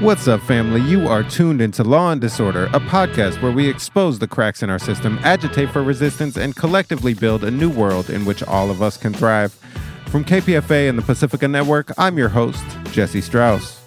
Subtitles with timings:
[0.00, 0.80] What's up, family?
[0.80, 4.70] You are tuned into Law and Disorder, a podcast where we expose the cracks in
[4.70, 8.80] our system, agitate for resistance, and collectively build a new world in which all of
[8.80, 9.52] us can thrive.
[10.06, 13.80] From KPFA and the Pacifica Network, I'm your host, Jesse Strauss.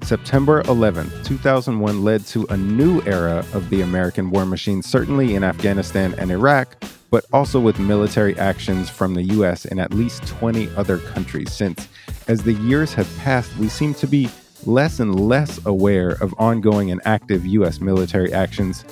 [0.00, 5.44] September 11th, 2001 led to a new era of the American war machine, certainly in
[5.44, 10.70] Afghanistan and Iraq, but also with military actions from the US in at least 20
[10.76, 11.88] other countries since.
[12.26, 14.30] As the years have passed, we seem to be
[14.64, 17.80] less and less aware of ongoing and active U.S.
[17.80, 18.82] military actions.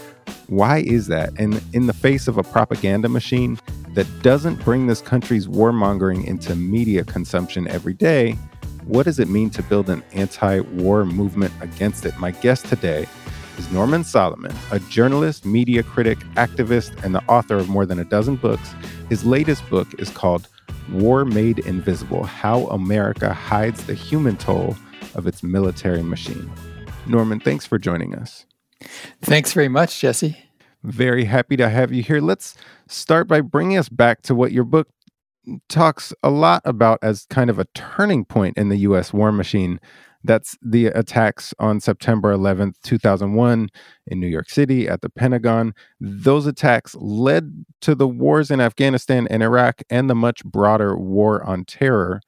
[0.49, 1.33] Why is that?
[1.39, 3.59] And in the face of a propaganda machine
[3.91, 8.33] that doesn't bring this country's warmongering into media consumption every day,
[8.85, 12.17] what does it mean to build an anti war movement against it?
[12.19, 13.07] My guest today
[13.57, 18.05] is Norman Solomon, a journalist, media critic, activist, and the author of more than a
[18.05, 18.75] dozen books.
[19.09, 20.49] His latest book is called
[20.93, 24.77] War Made Invisible How America Hides the Human Toll
[25.15, 26.51] of its military machine.
[27.07, 28.47] Norman, thanks for joining us.
[29.23, 30.37] Thanks very much, Jesse.
[30.83, 32.21] Very happy to have you here.
[32.21, 32.55] Let's
[32.89, 34.89] start by bringing us back to what your book
[35.69, 39.13] talks a lot about as kind of a turning point in the U.S.
[39.13, 39.81] war machine.
[40.27, 43.69] That's the attacks on September 11th, 2001,
[44.07, 45.75] in New York City at the Pentagon.
[46.01, 51.45] Those attacks led to the wars in Afghanistan and Iraq and the much broader war
[51.45, 52.23] on terror.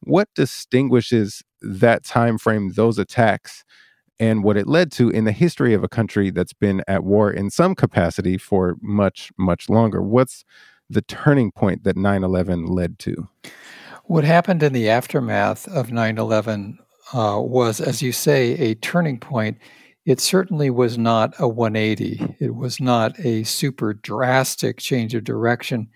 [0.00, 3.64] What distinguishes that time frame, those attacks,
[4.20, 7.30] and what it led to in the history of a country that's been at war
[7.30, 10.02] in some capacity for much, much longer.
[10.02, 10.44] What's
[10.90, 13.28] the turning point that 9 11 led to?
[14.04, 16.78] What happened in the aftermath of 9 11
[17.12, 19.58] uh, was, as you say, a turning point.
[20.04, 25.90] It certainly was not a 180, it was not a super drastic change of direction.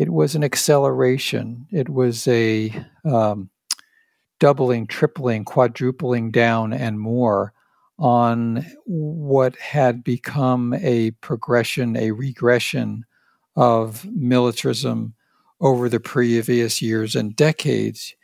[0.00, 1.66] It was an acceleration.
[1.70, 3.50] It was a um,
[4.38, 7.52] doubling, tripling, quadrupling down and more
[7.98, 13.04] on what had become a progression, a regression
[13.54, 15.16] of militarism
[15.60, 18.14] over the previous years and decades.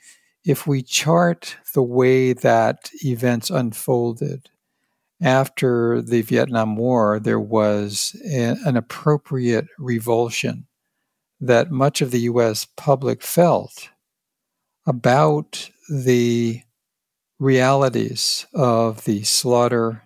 [0.47, 4.49] If we chart the way that events unfolded
[5.21, 10.67] after the Vietnam War, there was a, an appropriate revulsion
[11.41, 13.91] that much of the US public felt
[14.87, 16.63] about the
[17.39, 20.03] realities of the slaughter,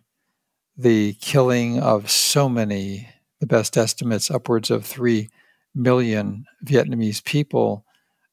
[0.76, 3.08] the killing of so many,
[3.38, 5.28] the best estimates, upwards of 3
[5.74, 7.84] million Vietnamese people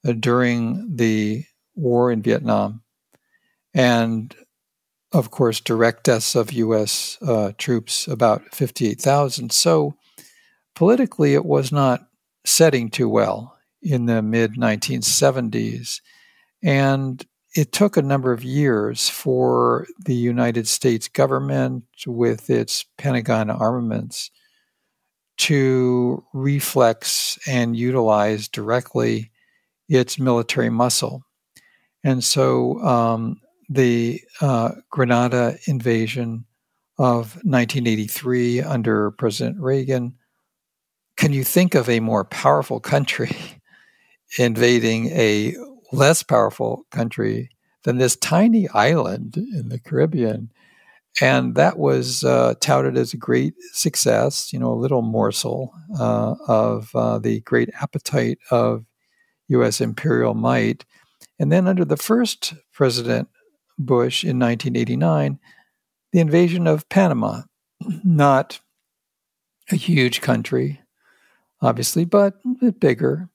[0.07, 2.81] uh, during the war in Vietnam.
[3.73, 4.35] And
[5.13, 7.17] of course, direct deaths of U.S.
[7.21, 9.51] Uh, troops, about 58,000.
[9.51, 9.95] So
[10.75, 12.07] politically, it was not
[12.47, 16.01] setting too well in the mid 1970s.
[16.63, 17.25] And
[17.55, 24.31] it took a number of years for the United States government, with its Pentagon armaments,
[25.37, 29.31] to reflex and utilize directly
[29.87, 31.23] its military muscle.
[32.03, 36.45] And so um, the uh, Grenada invasion
[36.99, 40.15] of 1983 under President Reagan,
[41.17, 43.35] can you think of a more powerful country
[44.37, 45.55] invading a
[45.91, 47.49] less powerful country
[47.83, 50.51] than this tiny island in the Caribbean.
[51.21, 56.35] And that was uh, touted as a great success, you know, a little morsel uh,
[56.47, 58.85] of uh, the great appetite of
[59.47, 59.81] U.S.
[59.81, 60.85] imperial might.
[61.39, 63.29] And then under the first President
[63.79, 65.39] Bush in 1989,
[66.11, 67.43] the invasion of Panama,
[68.03, 68.59] not
[69.71, 70.81] a huge country,
[71.61, 73.29] obviously, but a bit bigger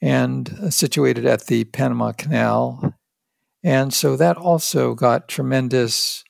[0.00, 2.94] and uh, situated at the Panama Canal.
[3.62, 6.24] And so that also got tremendous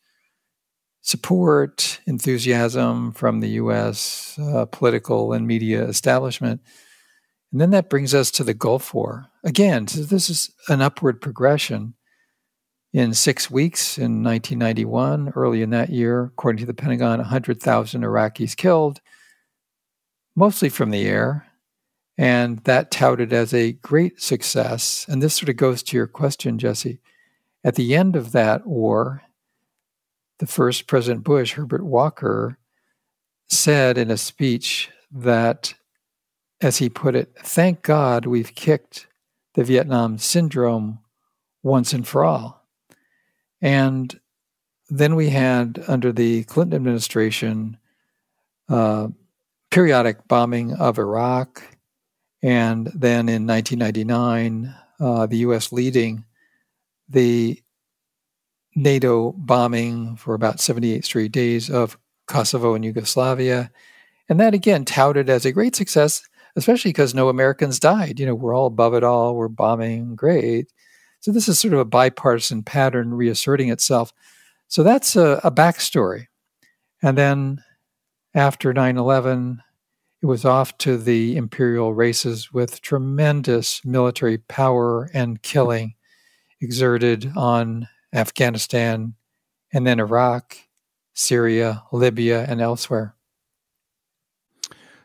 [1.01, 6.61] support, enthusiasm from the US uh, political and media establishment.
[7.51, 9.27] And then that brings us to the Gulf War.
[9.45, 11.95] Again, so this is an upward progression.
[12.95, 18.55] In six weeks in 1991, early in that year, according to the Pentagon, 100,000 Iraqis
[18.55, 19.01] killed,
[20.35, 21.47] mostly from the air,
[22.19, 25.07] and that touted as a great success.
[25.09, 27.01] And this sort of goes to your question, Jesse.
[27.65, 29.23] At the end of that war,
[30.39, 32.59] the first President Bush, Herbert Walker,
[33.49, 35.75] said in a speech that,
[36.61, 39.07] as he put it, thank God we've kicked
[39.55, 40.99] the Vietnam syndrome
[41.63, 42.67] once and for all.
[43.61, 44.19] And
[44.89, 47.79] then we had, under the Clinton administration,
[48.69, 49.09] uh,
[49.73, 51.63] periodic bombing of Iraq,
[52.43, 55.73] and then in 1999, uh, the U.S.
[55.73, 56.25] leading
[57.09, 57.59] the
[58.77, 63.71] NATO bombing for about 78 straight days of Kosovo and Yugoslavia.
[64.29, 66.23] And that again touted as a great success,
[66.55, 68.21] especially because no Americans died.
[68.21, 70.71] You know, we're all above it all, we're bombing, great.
[71.21, 74.13] So this is sort of a bipartisan pattern reasserting itself.
[74.69, 76.27] So that's a, a backstory.
[77.03, 77.63] And then
[78.35, 79.63] after 9 11,
[80.23, 85.95] it was off to the imperial races with tremendous military power and killing
[86.61, 89.15] exerted on Afghanistan
[89.73, 90.57] and then Iraq,
[91.13, 93.17] Syria, Libya, and elsewhere.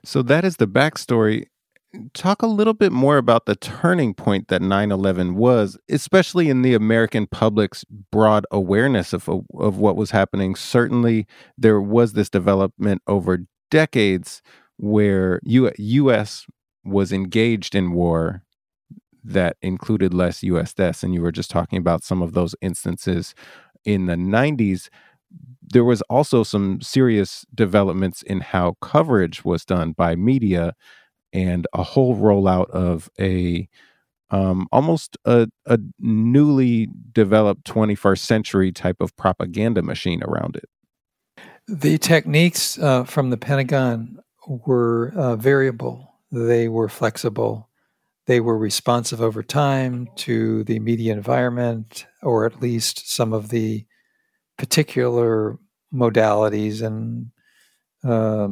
[0.03, 1.47] So that is the backstory.
[2.13, 6.62] Talk a little bit more about the turning point that 9 11 was, especially in
[6.62, 10.56] the American public's broad awareness of, of what was happening.
[10.56, 11.25] Certainly,
[11.57, 13.39] there was this development over
[13.72, 14.42] decades
[14.75, 16.45] where U- U.S.
[16.84, 18.44] was engaged in war
[19.24, 20.74] that included less U.S.
[20.74, 23.34] deaths, and you were just talking about some of those instances
[23.86, 24.89] in the 90s.
[25.62, 30.74] There was also some serious developments in how coverage was done by media
[31.38, 33.68] and a whole rollout of a
[34.30, 40.66] um, almost a, a newly developed 21st century type of propaganda machine around it.
[41.68, 47.69] The techniques uh, from the Pentagon were uh, variable, they were flexible,
[48.25, 53.86] they were responsive over time to the media environment, or at least some of the
[54.57, 55.57] particular
[55.94, 57.31] modalities and
[58.04, 58.50] uh,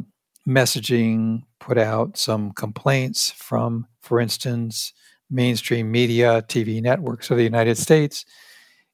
[0.48, 4.92] messaging put out, some complaints from, for instance,
[5.28, 8.24] mainstream media, TV networks of the United States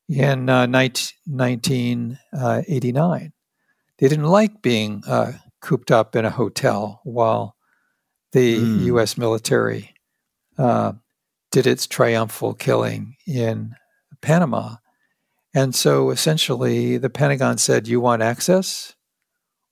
[0.09, 2.19] in uh, 1989.
[2.33, 2.63] Uh,
[3.99, 7.57] they didn't like being uh, cooped up in a hotel while
[8.33, 8.85] the mm.
[8.85, 9.19] U.S.
[9.19, 9.95] military
[10.57, 10.95] uh,
[11.51, 13.75] did its triumphal killing in
[14.23, 14.77] Panama.
[15.55, 18.95] And so essentially, the Pentagon said, You want access?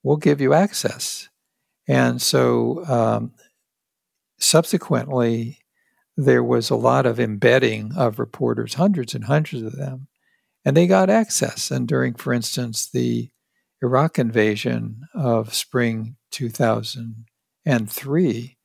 [0.03, 1.30] We'll give you access.
[1.89, 3.33] And so um,
[4.39, 5.59] subsequently,
[6.17, 10.09] there was a lot of embedding of reporters, hundreds and hundreds of them,
[10.65, 11.71] and they got access.
[11.71, 13.31] And during, for instance, the
[13.83, 18.57] Iraq invasion of spring 2003,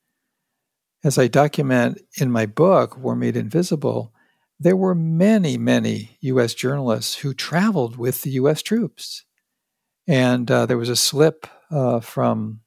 [1.03, 4.11] as I document in my book, War Made Invisible,
[4.59, 6.53] there were many, many U.S.
[6.53, 8.61] journalists who traveled with the U.S.
[8.61, 9.23] troops.
[10.07, 12.61] And uh, there was a slip uh, from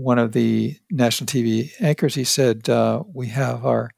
[0.00, 2.14] one of the national TV anchors.
[2.14, 3.90] He said, uh, We have our,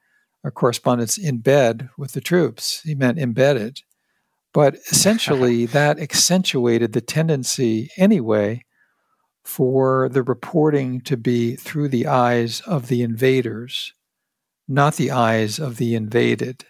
[0.44, 2.82] our correspondents in bed with the troops.
[2.82, 3.81] He meant embedded.
[4.52, 8.64] But essentially, that accentuated the tendency, anyway,
[9.44, 13.93] for the reporting to be through the eyes of the invaders,
[14.69, 16.64] not the eyes of the invaded,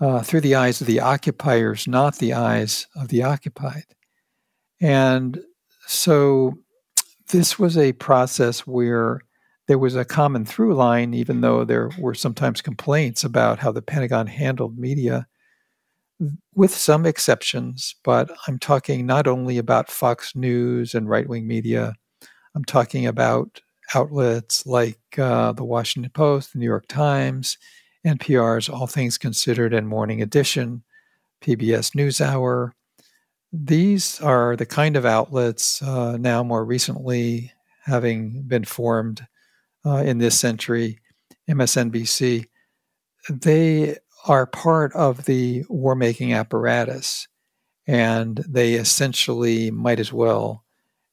[0.00, 3.84] uh, through the eyes of the occupiers, not the eyes of the occupied.
[4.80, 5.40] And
[5.86, 6.58] so
[7.32, 9.20] this was a process where
[9.66, 13.82] there was a common through line, even though there were sometimes complaints about how the
[13.82, 15.26] Pentagon handled media
[16.54, 21.94] with some exceptions, but I'm talking not only about Fox News and right wing media,
[22.54, 23.60] I'm talking about
[23.94, 27.56] outlets like uh, the Washington Post, the New York Times,
[28.06, 30.84] NPR's All Things Considered and Morning Edition,
[31.42, 32.72] PBS NewsHour.
[33.52, 37.52] These are the kind of outlets uh, now more recently
[37.84, 39.26] having been formed
[39.84, 41.00] uh, in this century,
[41.50, 42.46] MSNBC.
[43.28, 47.28] They are part of the war making apparatus,
[47.86, 50.64] and they essentially might as well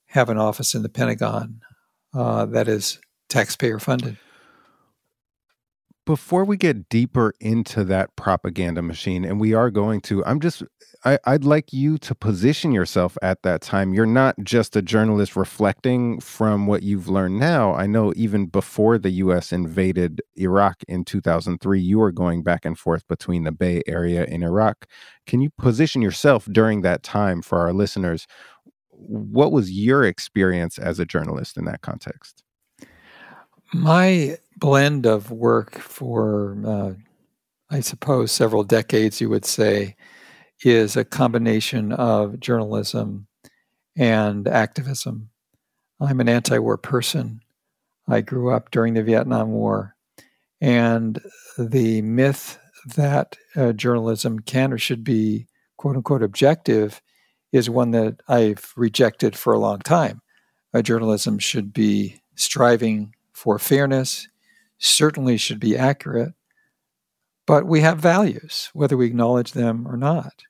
[0.07, 1.59] have an office in the Pentagon
[2.13, 4.17] uh, that is taxpayer funded.
[6.05, 10.63] Before we get deeper into that propaganda machine, and we are going to, I'm just
[11.05, 13.93] I, would like you to position yourself at that time.
[13.93, 17.73] You're not just a journalist reflecting from what you've learned now.
[17.73, 19.53] I know even before the U.S.
[19.53, 24.43] invaded Iraq in 2003, you were going back and forth between the Bay Area and
[24.43, 24.87] Iraq.
[25.25, 28.27] Can you position yourself during that time for our listeners?
[28.91, 32.43] What was your experience as a journalist in that context?
[33.73, 36.93] My blend of work for, uh,
[37.69, 39.95] I suppose, several decades, you would say,
[40.63, 43.27] is a combination of journalism
[43.97, 45.29] and activism.
[45.99, 47.41] I'm an anti war person.
[48.07, 49.95] I grew up during the Vietnam War.
[50.61, 51.21] And
[51.57, 52.59] the myth
[52.95, 55.47] that uh, journalism can or should be
[55.77, 57.01] quote unquote objective
[57.51, 60.21] is one that I've rejected for a long time.
[60.73, 64.27] Uh, journalism should be striving for fairness,
[64.77, 66.33] certainly should be accurate,
[67.49, 70.43] but we have values, whether we acknowledge them or not.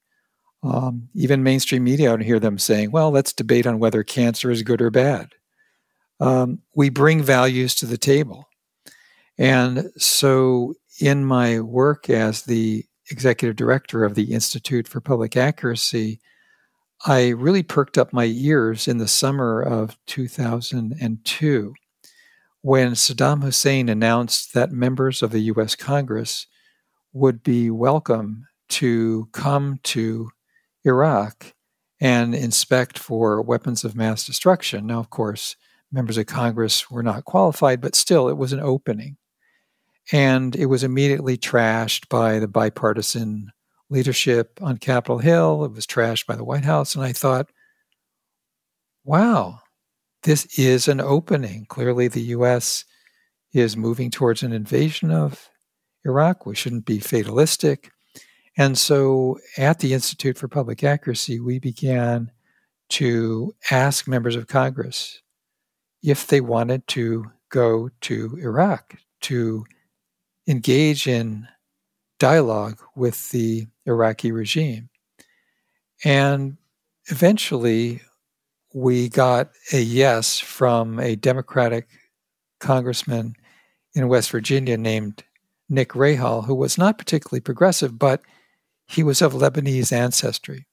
[0.64, 4.52] Um, even mainstream media, I don't hear them saying, well, let's debate on whether cancer
[4.52, 5.30] is good or bad.
[6.20, 8.50] Um, we bring values to the table.
[9.38, 16.20] And so, in my work as the executive director of the Institute for Public Accuracy,
[17.06, 21.74] I really perked up my ears in the summer of 2002
[22.60, 26.46] when Saddam Hussein announced that members of the US Congress
[27.14, 30.30] would be welcome to come to
[30.86, 31.54] Iraq
[32.00, 34.88] and inspect for weapons of mass destruction.
[34.88, 35.56] Now, of course,
[35.92, 39.18] members of Congress were not qualified, but still, it was an opening.
[40.12, 43.52] And it was immediately trashed by the bipartisan
[43.90, 45.66] leadership on Capitol Hill.
[45.66, 46.96] It was trashed by the White House.
[46.96, 47.50] And I thought,
[49.04, 49.60] wow,
[50.24, 51.66] this is an opening.
[51.66, 52.86] Clearly, the U.S.
[53.54, 55.50] is moving towards an invasion of
[56.06, 56.46] Iraq.
[56.46, 57.92] We shouldn't be fatalistic.
[58.58, 62.32] And so at the Institute for Public Accuracy, we began
[62.90, 65.22] to ask members of Congress
[66.04, 69.66] if they wanted to go to Iraq to
[70.48, 71.48] engage in
[72.20, 74.90] dialogue with the Iraqi regime.
[76.04, 76.58] And
[77.06, 78.02] eventually,
[78.74, 81.88] we got a yes from a Democratic
[82.60, 83.36] congressman
[83.96, 85.24] in West Virginia named
[85.70, 88.22] Nick Rahall, who was not particularly progressive, but
[88.88, 90.66] he was of Lebanese ancestry.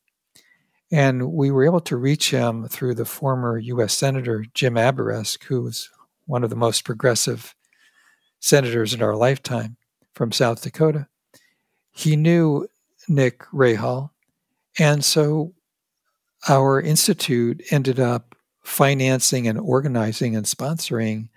[0.90, 3.92] And we were able to reach him through the former U.S.
[3.92, 5.90] Senator Jim Abourezk, who was
[6.26, 7.54] one of the most progressive
[8.40, 9.76] senators in our lifetime
[10.14, 11.08] from South Dakota.
[11.90, 12.68] He knew
[13.08, 14.10] Nick Rahall.
[14.78, 15.54] And so
[16.48, 21.28] our institute ended up financing and organizing and sponsoring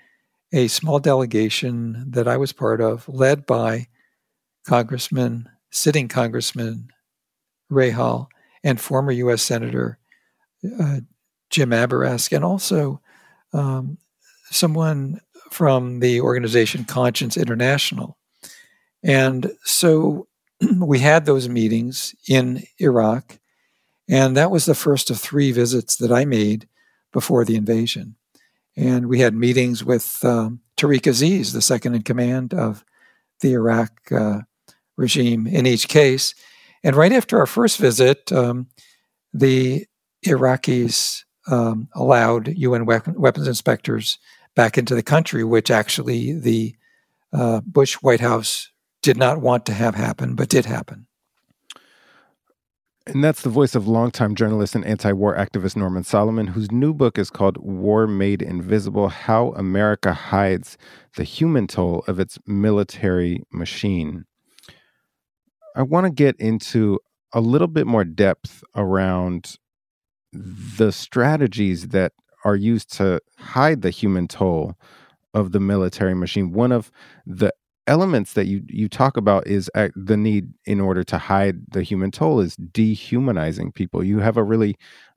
[0.51, 3.88] a small delegation that I was part of, led by
[4.65, 6.89] Congressman, sitting Congressman
[7.72, 8.27] Rahall
[8.63, 9.41] and former U.S.
[9.41, 10.00] Senator
[10.79, 11.00] uh,
[11.50, 13.01] Jim Abourezk, and also
[13.53, 13.98] um,
[14.51, 18.18] someone from the organization Conscience International.
[19.03, 20.27] And so
[20.77, 23.39] we had those meetings in Iraq,
[24.08, 26.68] and that was the first of three visits that I made
[27.12, 28.15] before the invasion.
[28.79, 32.86] And we had meetings with um, Tariq Aziz, the second in command of
[33.41, 34.39] the Iraq uh,
[34.95, 36.33] regime in each case.
[36.81, 38.67] And right after our first visit, um,
[39.33, 39.86] the
[40.25, 44.17] Iraqis um, allowed UN weapons inspectors
[44.55, 46.74] back into the country, which actually the
[47.33, 48.71] uh, Bush White House
[49.01, 51.05] did not want to have happen, but did happen.
[53.08, 56.94] And that's the voice of longtime journalist and anti war activist Norman Solomon, whose new
[56.94, 60.77] book is called War Made Invisible How America Hides
[61.15, 64.25] the Human Toll of Its Military Machine.
[65.75, 67.00] I want to get into
[67.34, 69.56] a little bit more depth around
[70.34, 72.13] the strategies that
[72.46, 74.75] are used to hide the human toll
[75.34, 76.51] of the military machine.
[76.51, 76.91] One of
[77.25, 77.53] the
[77.89, 82.12] elements that you you talk about is the need in order to hide the human
[82.12, 84.03] toll is dehumanizing people.
[84.03, 84.75] You have a really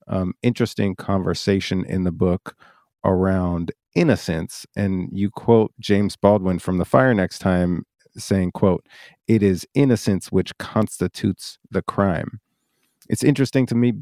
[0.09, 2.57] um, interesting conversation in the book
[3.05, 7.85] around innocence, and you quote James Baldwin from The Fire Next Time
[8.17, 8.87] saying, "quote
[9.29, 12.41] It is innocence which constitutes the crime."
[13.11, 13.93] It's interesting to me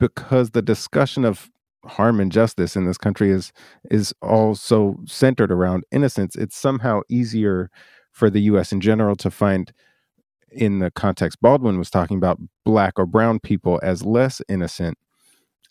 [0.00, 1.50] because the discussion of
[1.84, 3.52] harm and justice in this country is
[3.90, 6.34] is also centered around innocence.
[6.36, 7.70] It's somehow easier
[8.16, 9.72] for the US in general to find
[10.50, 14.96] in the context Baldwin was talking about black or brown people as less innocent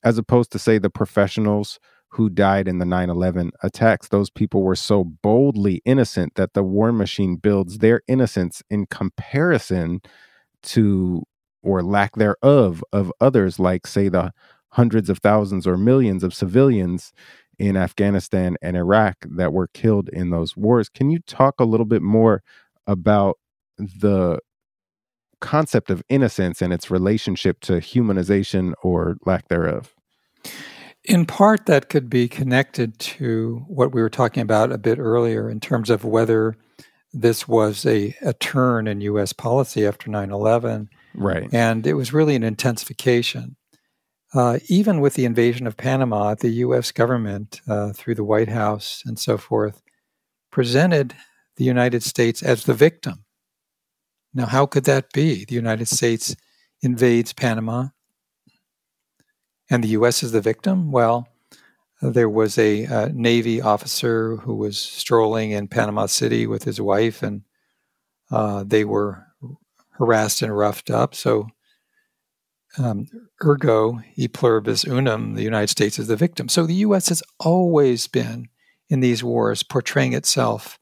[0.04, 4.10] as opposed to say the professionals who died in the 9/11 attacks.
[4.10, 10.02] Those people were so boldly innocent that the war machine builds their innocence in comparison
[10.64, 11.24] to
[11.64, 14.32] or lack thereof of others like say the
[14.70, 17.12] hundreds of thousands or millions of civilians
[17.60, 20.90] in Afghanistan and Iraq that were killed in those wars.
[20.90, 22.44] Can you talk a little bit more
[22.88, 23.38] about
[23.78, 24.40] the
[25.42, 29.94] concept of innocence and its relationship to humanization or lack thereof?
[31.04, 35.50] In part, that could be connected to what we were talking about a bit earlier
[35.50, 36.56] in terms of whether
[37.14, 39.32] this was a, a turn in U.S.
[39.32, 40.90] policy after 9 11.
[41.14, 41.48] Right.
[41.54, 43.56] And it was really an intensification.
[44.36, 46.92] Uh, even with the invasion of Panama, the U.S.
[46.92, 49.82] government, uh, through the White House and so forth,
[50.52, 51.16] presented
[51.56, 53.24] the United States as the victim.
[54.34, 55.46] Now, how could that be?
[55.46, 56.36] The United States
[56.82, 57.88] invades Panama,
[59.70, 60.22] and the U.S.
[60.22, 60.92] is the victim?
[60.92, 61.30] Well,
[62.02, 67.24] there was a, a Navy officer who was strolling in Panama City with his wife,
[67.24, 67.44] and
[68.30, 69.26] uh, they were
[69.92, 71.16] harassed and roughed up.
[71.16, 71.48] So
[72.78, 73.08] um,
[73.44, 76.50] ergo e pluribus unum, the United States is the victim.
[76.50, 77.10] So the U.S.
[77.10, 78.50] has always been
[78.90, 80.80] in these wars portraying itself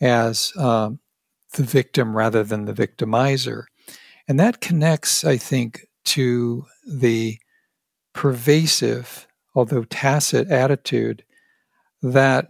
[0.00, 1.00] as um,
[1.54, 3.64] the victim rather than the victimizer.
[4.26, 7.38] And that connects, I think, to the
[8.12, 11.24] pervasive, although tacit, attitude
[12.02, 12.48] that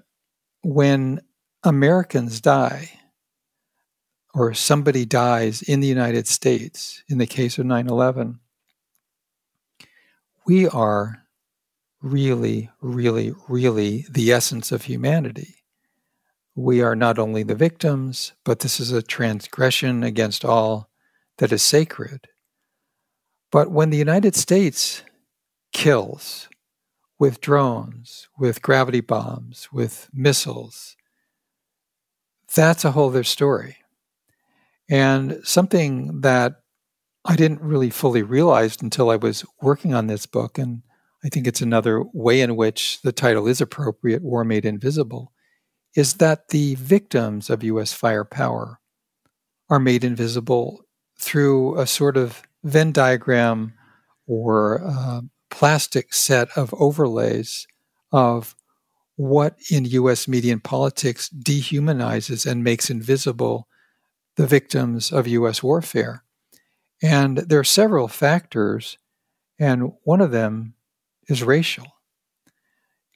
[0.62, 1.20] when
[1.62, 2.90] Americans die,
[4.34, 8.40] or somebody dies in the United States, in the case of 9 11,
[10.46, 11.24] we are
[12.02, 15.56] really, really, really the essence of humanity.
[16.54, 20.90] We are not only the victims, but this is a transgression against all
[21.38, 22.28] that is sacred.
[23.50, 25.02] But when the United States
[25.72, 26.48] kills
[27.18, 30.96] with drones, with gravity bombs, with missiles,
[32.54, 33.78] that's a whole other story.
[34.88, 36.63] And something that
[37.24, 40.82] I didn't really fully realize until I was working on this book, and
[41.24, 45.32] I think it's another way in which the title is appropriate War Made Invisible,
[45.96, 48.80] is that the victims of US firepower
[49.70, 50.84] are made invisible
[51.18, 53.74] through a sort of Venn diagram
[54.26, 57.66] or uh, plastic set of overlays
[58.12, 58.54] of
[59.16, 63.68] what in US media and politics dehumanizes and makes invisible
[64.36, 66.23] the victims of US warfare.
[67.04, 68.96] And there are several factors,
[69.58, 70.72] and one of them
[71.28, 71.84] is racial.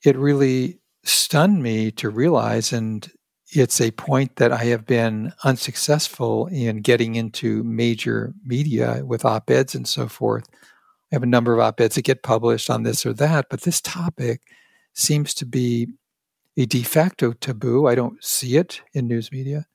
[0.05, 3.11] It really stunned me to realize, and
[3.51, 9.51] it's a point that I have been unsuccessful in getting into major media with op
[9.51, 10.47] eds and so forth.
[11.11, 13.63] I have a number of op eds that get published on this or that, but
[13.63, 14.43] this topic
[14.93, 15.89] seems to be
[16.59, 17.87] a de facto taboo.
[17.87, 19.67] I don't see it in news media.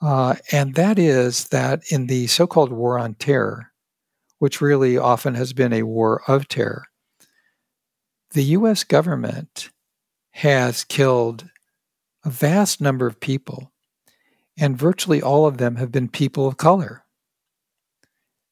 [0.00, 3.72] Uh, and that is that in the so called war on terror,
[4.38, 6.84] which really often has been a war of terror,
[8.32, 9.70] the US government
[10.32, 11.48] has killed
[12.24, 13.72] a vast number of people,
[14.56, 17.04] and virtually all of them have been people of color.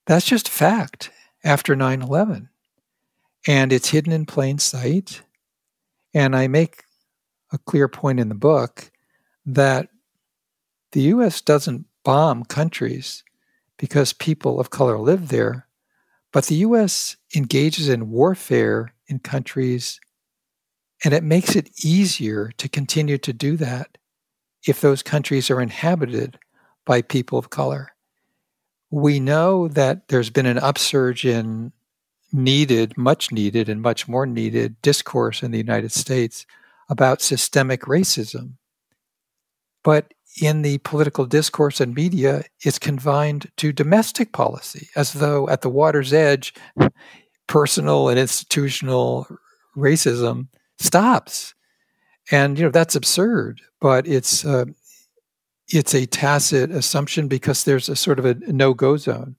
[0.07, 1.11] That's just a fact
[1.45, 2.49] after 9 11.
[3.47, 5.23] And it's hidden in plain sight.
[6.15, 6.83] And I make
[7.53, 8.91] a clear point in the book
[9.45, 9.89] that
[10.93, 13.25] the US doesn't bomb countries
[13.79, 15.67] because people of color live there,
[16.33, 20.01] but the US engages in warfare in countries
[21.05, 23.99] and it makes it easier to continue to do that
[24.67, 26.39] if those countries are inhabited
[26.85, 27.93] by people of color.
[28.91, 31.73] We know that there's been an upsurge in
[32.33, 36.47] needed, much needed, and much more needed discourse in the United States
[36.89, 38.53] about systemic racism.
[39.83, 45.63] But in the political discourse and media, is confined to domestic policy, as though at
[45.63, 46.55] the water's edge,
[47.47, 49.27] personal and institutional
[49.77, 51.55] racism stops.
[52.31, 54.67] And you know that's absurd, but it's uh,
[55.69, 59.37] it's a tacit assumption because there's a sort of a no-go zone.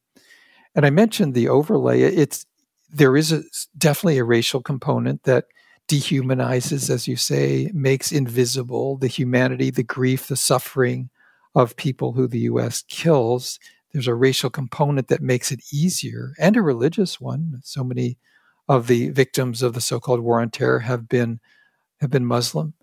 [0.76, 2.02] And I mentioned the overlay.
[2.02, 2.46] It's
[2.90, 3.44] there is a,
[3.78, 5.46] definitely a racial component that
[5.88, 11.10] dehumanizes, as you say, makes invisible the humanity, the grief, the suffering
[11.56, 12.84] of people who the U.S.
[12.88, 13.60] kills.
[13.94, 17.62] There's a racial component that makes it easier, and a religious one.
[17.64, 18.18] So many
[18.68, 21.40] of the victims of the so-called war on terror have been
[22.02, 22.74] have been Muslim.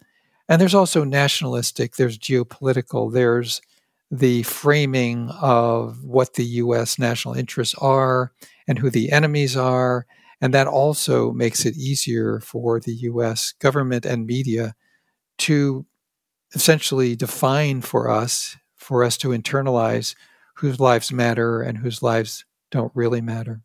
[0.48, 3.62] And there's also nationalistic, there's geopolitical, there's
[4.10, 8.32] the framing of what the US national interests are
[8.68, 10.06] and who the enemies are.
[10.40, 14.74] And that also makes it easier for the US government and media
[15.38, 15.86] to
[16.54, 20.14] essentially define for us, for us to internalize
[20.56, 23.62] whose lives matter and whose lives don't really matter.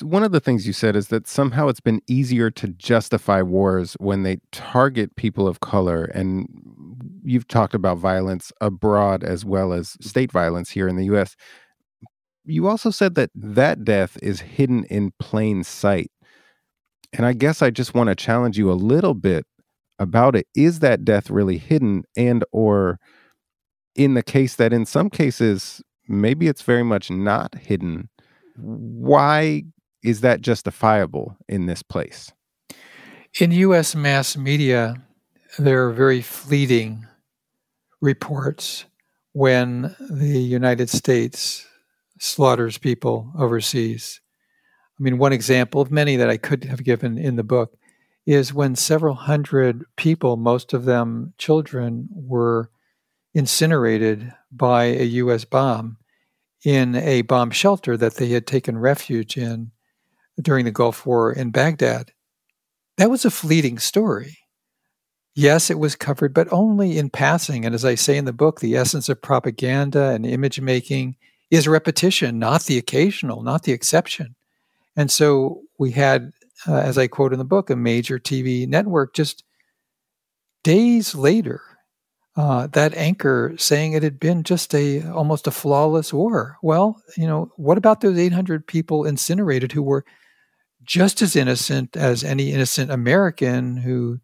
[0.00, 3.94] One of the things you said is that somehow it's been easier to justify wars
[4.00, 6.04] when they target people of color.
[6.06, 6.48] And
[7.22, 11.36] you've talked about violence abroad as well as state violence here in the US
[12.46, 16.10] you also said that that death is hidden in plain sight
[17.12, 19.44] and i guess i just want to challenge you a little bit
[19.98, 22.98] about it is that death really hidden and or
[23.94, 28.08] in the case that in some cases maybe it's very much not hidden
[28.58, 29.62] why
[30.02, 32.32] is that justifiable in this place?
[33.40, 35.02] In US mass media,
[35.58, 37.06] there are very fleeting
[38.00, 38.84] reports
[39.32, 41.65] when the United States
[42.18, 44.20] slaughters people overseas.
[44.98, 47.76] I mean, one example of many that I could have given in the book
[48.24, 52.70] is when several hundred people, most of them children, were
[53.34, 55.98] incinerated by a US bomb
[56.64, 59.70] in a bomb shelter that they had taken refuge in
[60.40, 62.12] during the Gulf War in Baghdad,
[62.96, 64.38] that was a fleeting story.
[65.34, 67.64] Yes, it was covered, but only in passing.
[67.66, 71.16] And as I say in the book, the essence of propaganda and image making
[71.50, 74.34] is repetition, not the occasional, not the exception.
[74.96, 76.32] And so we had,
[76.66, 79.44] uh, as I quote in the book, a major TV network just
[80.64, 81.62] days later,
[82.36, 86.58] uh, that anchor saying it had been just a almost a flawless war.
[86.62, 90.04] Well, you know, what about those 800 people incinerated who were
[90.84, 94.20] just as innocent as any innocent American who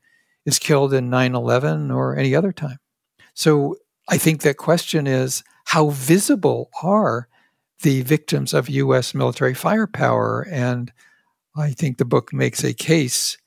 [0.47, 2.79] is killed in 9 11 or any other time.
[3.35, 3.77] So
[4.09, 7.29] I think that question is how visible are
[7.83, 9.15] the victims of U.S.
[9.15, 10.47] military firepower?
[10.51, 10.93] And
[11.57, 13.39] I think the book makes a case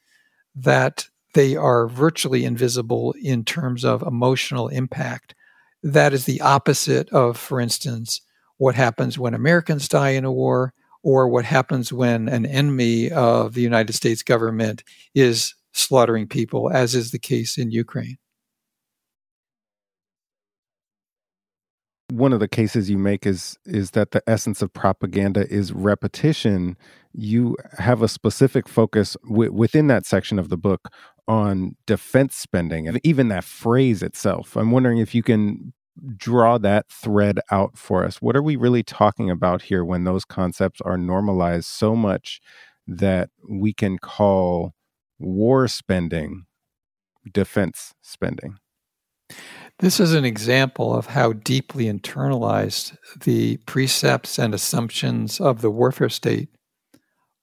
[0.56, 5.36] that they are virtually invisible in terms of emotional impact.
[5.84, 8.22] That is the opposite of, for instance,
[8.58, 10.74] what happens when Americans die in a war
[11.04, 16.96] or what happens when an enemy of the United States government is slaughtering people, as
[16.96, 18.18] is the case in Ukraine.
[22.12, 26.78] One of the cases you make is is that the essence of propaganda is repetition.
[27.14, 30.90] You have a specific focus w- within that section of the book
[31.28, 34.56] on defense spending and even that phrase itself.
[34.56, 35.74] I'm wondering if you can
[36.16, 38.22] draw that thread out for us.
[38.22, 42.40] What are we really talking about here when those concepts are normalized so much
[42.88, 44.74] that we can call
[45.18, 46.46] war spending
[47.34, 48.58] defense spending?
[49.80, 56.10] This is an example of how deeply internalized the precepts and assumptions of the warfare
[56.10, 56.50] state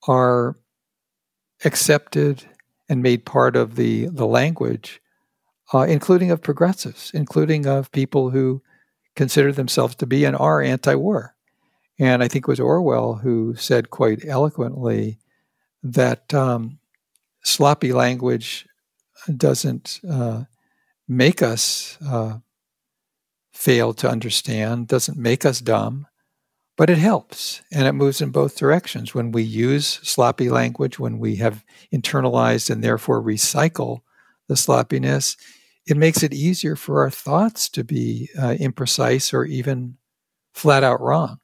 [0.09, 0.57] are
[1.64, 2.45] accepted
[2.88, 5.03] and made part of the, the language
[5.73, 8.62] uh, including of progressives, including of people who
[9.16, 11.35] consider themselves to be and are anti war.
[11.99, 15.18] And I think it was Orwell who said quite eloquently
[15.83, 16.79] that um,
[17.45, 18.66] sloppy language
[19.37, 20.45] doesn't uh,
[21.16, 22.38] make us uh,
[23.53, 26.07] fail to understand, doesn't make us dumb,
[26.77, 29.14] but it helps and it moves in both directions.
[29.14, 34.01] When we use sloppy language, when we have internalized and therefore recycle
[34.48, 35.37] the sloppiness,
[35.87, 39.96] it makes it easier for our thoughts to be uh, imprecise or even
[40.55, 41.38] flat out wrong.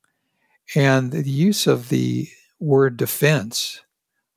[0.74, 2.28] And the use of the
[2.60, 3.82] word defense,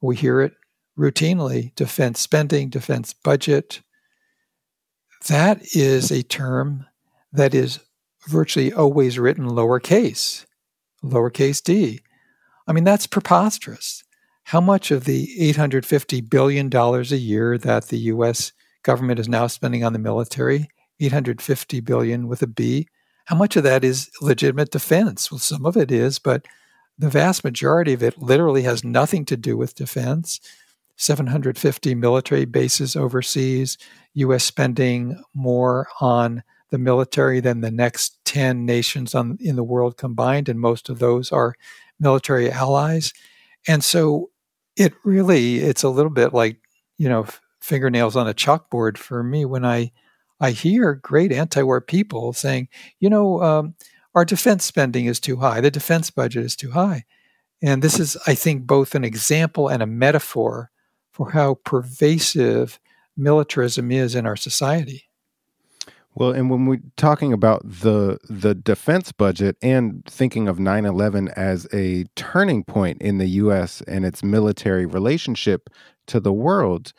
[0.01, 0.53] we hear it
[0.97, 3.81] routinely defense spending, defense budget.
[5.27, 6.85] That is a term
[7.31, 7.79] that is
[8.27, 10.45] virtually always written lowercase,
[11.03, 12.01] lowercase d.
[12.67, 14.03] I mean, that's preposterous.
[14.45, 18.51] How much of the $850 billion a year that the US
[18.83, 22.87] government is now spending on the military, 850 billion with a B.
[23.25, 25.31] How much of that is legitimate defense?
[25.31, 26.45] Well, some of it is, but
[26.97, 30.39] the vast majority of it literally has nothing to do with defense.
[31.01, 33.77] 750 military bases overseas,
[34.13, 39.97] US spending more on the military than the next 10 nations on, in the world
[39.97, 41.55] combined, and most of those are
[41.99, 43.13] military allies.
[43.67, 44.29] And so
[44.77, 46.57] it really, it's a little bit like,
[46.97, 47.25] you know,
[47.61, 49.91] fingernails on a chalkboard for me when I
[50.39, 52.67] I hear great anti-war people saying,
[52.99, 53.75] you know, um,
[54.15, 57.05] our defense spending is too high, the defense budget is too high,
[57.61, 60.71] and this is, I think, both an example and a metaphor
[61.11, 62.79] for how pervasive
[63.17, 65.05] militarism is in our society.
[66.13, 71.67] Well, and when we're talking about the the defense budget and thinking of 9/11 as
[71.73, 75.69] a turning point in the US and its military relationship
[76.07, 76.91] to the world,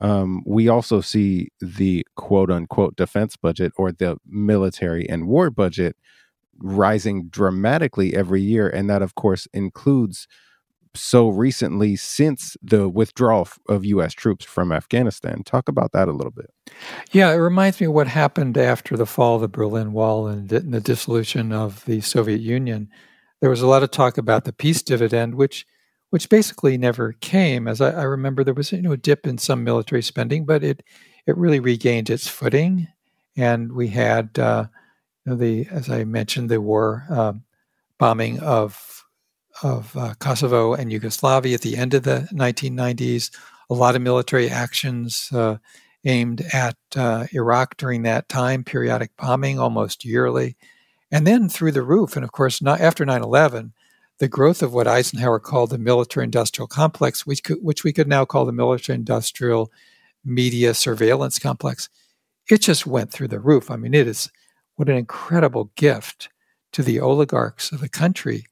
[0.00, 5.96] um, we also see the quote unquote defense budget or the military and war budget
[6.58, 8.68] rising dramatically every year.
[8.68, 10.28] And that, of course, includes
[10.94, 14.12] so recently since the withdrawal of U.S.
[14.12, 15.42] troops from Afghanistan.
[15.44, 16.52] Talk about that a little bit.
[17.12, 20.48] Yeah, it reminds me of what happened after the fall of the Berlin Wall and
[20.48, 22.88] the dissolution of the Soviet Union.
[23.40, 25.66] There was a lot of talk about the peace dividend, which
[26.10, 27.68] which basically never came.
[27.68, 30.62] As I, I, remember, there was you know a dip in some military spending, but
[30.62, 30.82] it
[31.26, 32.88] it really regained its footing,
[33.36, 34.66] and we had uh,
[35.24, 37.34] the as I mentioned the war uh,
[37.98, 38.99] bombing of
[39.62, 43.30] of uh, Kosovo and Yugoslavia at the end of the 1990s.
[43.68, 45.58] A lot of military actions uh,
[46.04, 50.56] aimed at uh, Iraq during that time, periodic bombing almost yearly,
[51.10, 52.16] and then through the roof.
[52.16, 53.72] And of course, not, after 9 11,
[54.18, 58.08] the growth of what Eisenhower called the military industrial complex, which, could, which we could
[58.08, 59.72] now call the military industrial
[60.24, 61.88] media surveillance complex,
[62.50, 63.70] it just went through the roof.
[63.70, 64.30] I mean, it is
[64.76, 66.28] what an incredible gift
[66.72, 68.44] to the oligarchs of the country.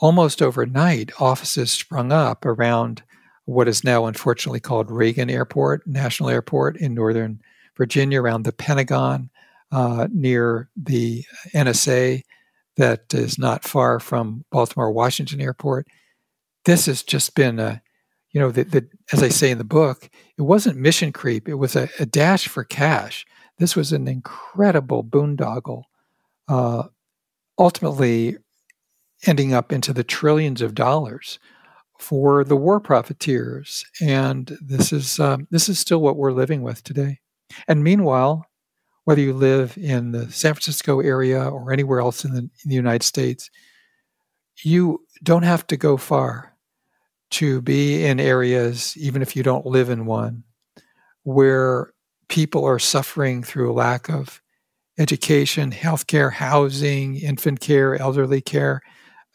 [0.00, 3.02] Almost overnight, offices sprung up around
[3.44, 7.40] what is now unfortunately called Reagan Airport, National Airport in Northern
[7.76, 9.30] Virginia, around the Pentagon,
[9.72, 12.22] uh, near the NSA
[12.76, 15.86] that is not far from Baltimore Washington Airport.
[16.64, 17.82] This has just been a,
[18.30, 21.54] you know, the, the, as I say in the book, it wasn't mission creep, it
[21.54, 23.26] was a, a dash for cash.
[23.58, 25.84] This was an incredible boondoggle,
[26.48, 26.84] uh,
[27.58, 28.36] ultimately
[29.26, 31.38] ending up into the trillions of dollars
[31.98, 36.82] for the war profiteers, and this is um, this is still what we're living with
[36.84, 37.18] today.
[37.66, 38.46] And meanwhile,
[39.04, 42.74] whether you live in the San Francisco area or anywhere else in the, in the
[42.74, 43.50] United States,
[44.62, 46.54] you don't have to go far
[47.30, 50.44] to be in areas, even if you don't live in one,
[51.22, 51.92] where
[52.28, 54.40] people are suffering through a lack of
[54.98, 58.82] education, healthcare, housing, infant care, elderly care,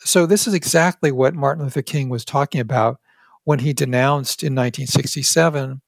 [0.03, 2.99] so, this is exactly what Martin Luther King was talking about
[3.43, 5.81] when he denounced in 1967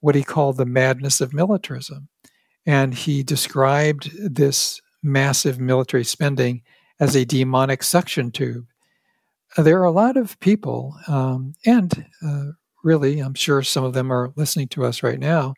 [0.00, 2.08] what he called the madness of militarism.
[2.64, 6.62] And he described this massive military spending
[7.00, 8.66] as a demonic suction tube.
[9.56, 12.52] There are a lot of people, um, and uh,
[12.84, 15.54] really, I'm sure some of them are listening to us right now,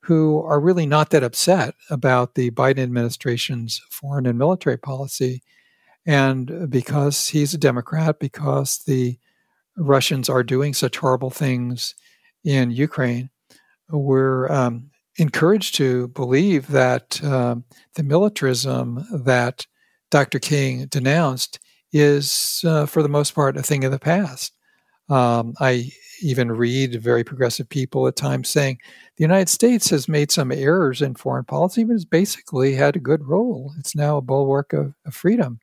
[0.00, 5.42] who are really not that upset about the Biden administration's foreign and military policy
[6.06, 9.18] and because he's a Democrat, because the
[9.76, 11.94] Russians are doing such horrible things
[12.44, 13.30] in Ukraine,
[13.88, 17.56] we're um, encouraged to believe that uh,
[17.94, 19.66] the militarism that
[20.10, 20.38] Dr.
[20.38, 21.58] King denounced
[21.92, 24.52] is, uh, for the most part, a thing of the past.
[25.08, 25.90] Um, I
[26.22, 28.78] even read very progressive people at times saying
[29.16, 33.00] the United States has made some errors in foreign policy, but has basically had a
[33.00, 33.72] good role.
[33.78, 35.60] It's now a bulwark of, of freedom.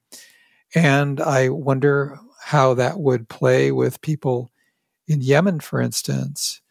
[0.75, 4.51] And I wonder how that would play with people
[5.07, 6.61] in Yemen, for instance,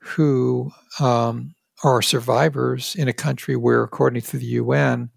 [0.00, 5.10] who um, are survivors in a country where, according to the UN,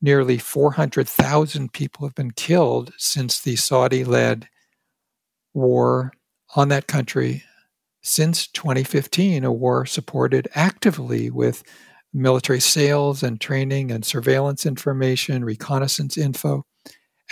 [0.00, 4.48] nearly 400,000 people have been killed since the Saudi led
[5.54, 6.12] war
[6.56, 7.42] on that country
[8.02, 11.62] since 2015, a war supported actively with
[12.12, 16.64] military sales and training and surveillance information, reconnaissance info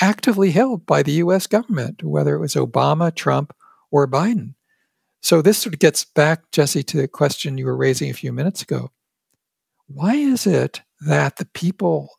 [0.01, 3.55] actively held by the US government, whether it was Obama, Trump,
[3.91, 4.55] or Biden.
[5.23, 8.33] So this sort of gets back, Jesse, to the question you were raising a few
[8.33, 8.91] minutes ago.
[9.87, 12.11] Why is it that the people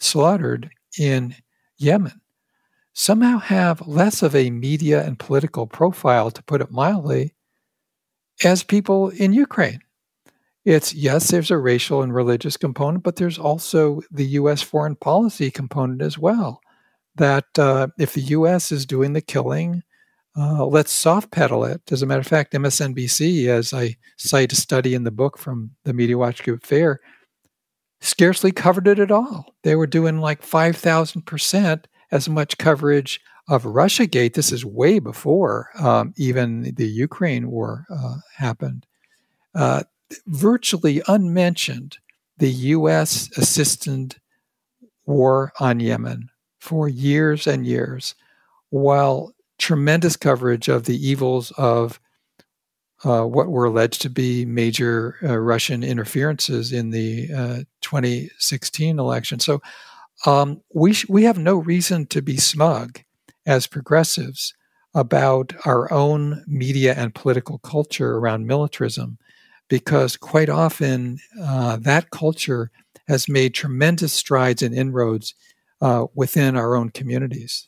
[0.00, 1.34] slaughtered in
[1.76, 2.20] Yemen
[2.98, 7.34] somehow have less of a media and political profile, to put it mildly,
[8.44, 9.80] as people in Ukraine?
[10.64, 15.50] It's yes, there's a racial and religious component, but there's also the US foreign policy
[15.50, 16.60] component as well
[17.14, 18.70] that uh, if the U.S.
[18.70, 19.82] is doing the killing,
[20.36, 21.80] uh, let's soft pedal it.
[21.90, 25.70] As a matter of fact, MSNBC, as I cite a study in the book from
[25.84, 27.00] the Media Watch Group Fair,
[28.00, 29.54] scarcely covered it at all.
[29.64, 34.34] They were doing like 5,000% as much coverage of Russiagate.
[34.34, 38.86] This is way before um, even the Ukraine war uh, happened.
[39.54, 39.84] Uh,
[40.26, 41.98] virtually unmentioned
[42.38, 43.30] the U.S.
[43.36, 44.16] assisted
[45.06, 48.14] war on Yemen for years and years,
[48.70, 52.00] while tremendous coverage of the evils of
[53.04, 59.38] uh, what were alleged to be major uh, Russian interferences in the uh, 2016 election.
[59.38, 59.62] So
[60.26, 63.00] um, we sh- we have no reason to be smug
[63.46, 64.54] as progressives
[64.94, 69.18] about our own media and political culture around militarism,
[69.68, 72.70] because quite often uh, that culture
[73.06, 75.34] has made tremendous strides and inroads
[75.80, 77.67] uh, within our own communities.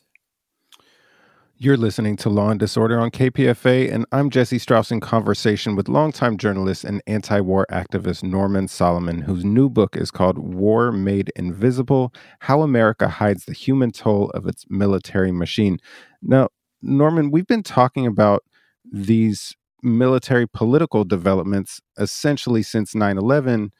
[1.63, 5.87] You're listening to Law and Disorder on KPFA, and I'm Jesse Strauss in conversation with
[5.87, 11.31] longtime journalist and anti war activist Norman Solomon, whose new book is called War Made
[11.35, 15.77] Invisible How America Hides the Human Toll of Its Military Machine.
[16.23, 16.49] Now,
[16.81, 18.43] Norman, we've been talking about
[18.91, 23.71] these military political developments essentially since 9 11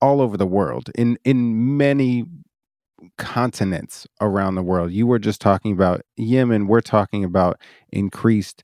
[0.00, 2.24] all over the world in in many
[3.18, 4.92] continents around the world.
[4.92, 6.66] You were just talking about Yemen.
[6.66, 8.62] We're talking about increased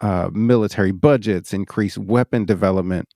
[0.00, 3.08] uh, military budgets, increased weapon development.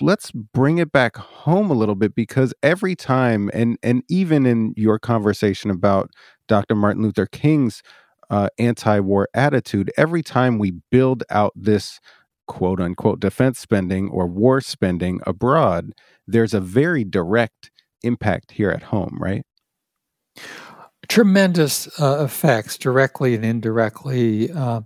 [0.00, 4.74] Let's bring it back home a little bit because every time, and and even in
[4.76, 6.10] your conversation about
[6.48, 6.74] Dr.
[6.74, 7.82] Martin Luther King's
[8.28, 11.98] uh, anti-war attitude, every time we build out this
[12.46, 15.92] quote unquote defense spending or war spending abroad,
[16.26, 17.70] there's a very direct
[18.02, 19.42] impact here at home, right?
[21.08, 24.50] tremendous uh, effects, directly and indirectly.
[24.50, 24.82] Uh,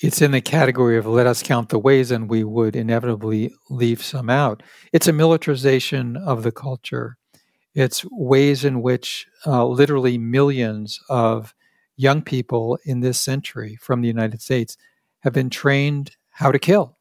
[0.00, 4.02] it's in the category of let us count the ways, and we would inevitably leave
[4.02, 4.62] some out.
[4.92, 7.16] It's a militarization of the culture.
[7.74, 11.54] It's ways in which uh, literally millions of
[11.96, 14.76] young people in this century from the United States
[15.20, 16.98] have been trained how to kill.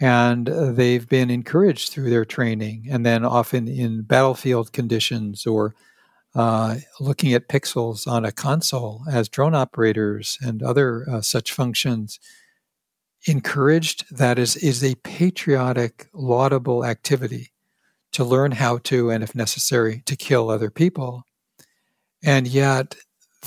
[0.00, 5.74] And uh, they've been encouraged through their training, and then often in battlefield conditions or
[6.34, 12.18] uh, looking at pixels on a console as drone operators and other uh, such functions
[13.26, 17.52] encouraged that is is a patriotic laudable activity
[18.12, 21.22] to learn how to and if necessary to kill other people.
[22.22, 22.96] And yet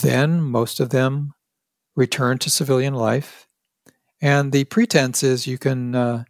[0.02, 1.34] then most of them
[1.96, 3.48] return to civilian life
[4.22, 6.24] and the pretense is you can uh,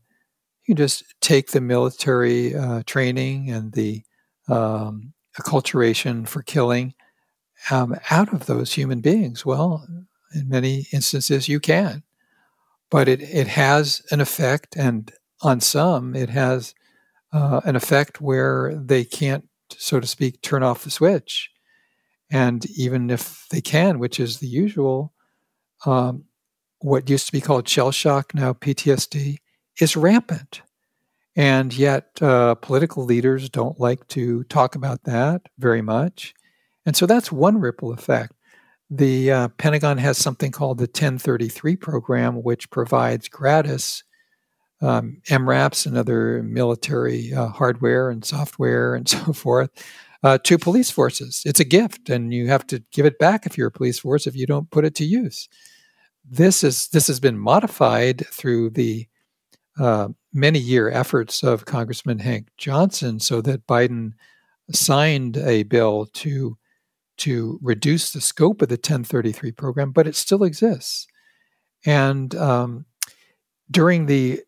[0.67, 4.03] you just take the military uh, training and the
[4.47, 6.93] um, acculturation for killing
[7.71, 9.45] um, out of those human beings?
[9.45, 9.87] Well,
[10.35, 12.03] in many instances, you can,
[12.91, 16.75] but it, it has an effect, and on some, it has
[17.31, 21.49] uh, an effect where they can't, so to speak, turn off the switch.
[22.29, 25.13] And even if they can, which is the usual,
[25.85, 26.25] um,
[26.79, 29.37] what used to be called shell shock, now PTSD,
[29.79, 30.61] is rampant.
[31.35, 36.33] And yet, uh, political leaders don't like to talk about that very much.
[36.85, 38.33] And so that's one ripple effect.
[38.89, 44.03] The uh, Pentagon has something called the 1033 program, which provides gratis
[44.81, 49.69] um, MRAPs and other military uh, hardware and software and so forth
[50.23, 51.41] uh, to police forces.
[51.45, 54.27] It's a gift, and you have to give it back if you're a police force
[54.27, 55.47] if you don't put it to use.
[56.29, 59.07] This is this has been modified through the
[59.79, 64.13] uh, many year efforts of Congressman Hank Johnson so that Biden
[64.71, 66.57] signed a bill to
[67.17, 71.07] to reduce the scope of the 1033 program, but it still exists.
[71.83, 72.85] And um,
[73.71, 74.41] during the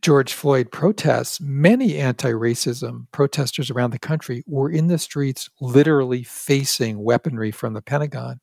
[0.00, 6.22] George Floyd protests, many anti racism protesters around the country were in the streets literally
[6.22, 8.40] facing weaponry from the Pentagon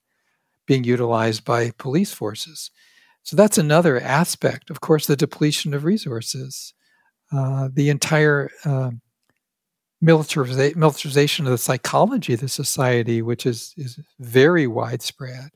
[0.65, 2.71] being utilized by police forces.
[3.23, 4.69] So that's another aspect.
[4.69, 6.73] Of course, the depletion of resources,
[7.31, 8.91] uh, the entire uh,
[10.03, 15.51] militariza- militarization of the psychology of the society, which is is very widespread,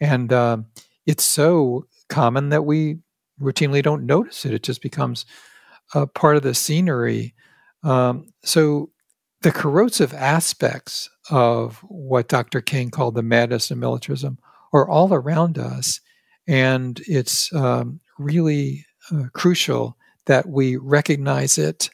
[0.00, 0.66] and um,
[1.06, 2.98] it's so common that we
[3.40, 4.54] routinely don't notice it.
[4.54, 5.26] It just becomes
[5.94, 7.34] a part of the scenery.
[7.82, 8.90] Um, so
[9.42, 12.60] the corrosive aspects of what Dr.
[12.60, 14.38] King called the madness of militarism
[14.72, 16.00] are all around us
[16.48, 21.90] and it's um, really uh, crucial that we recognize it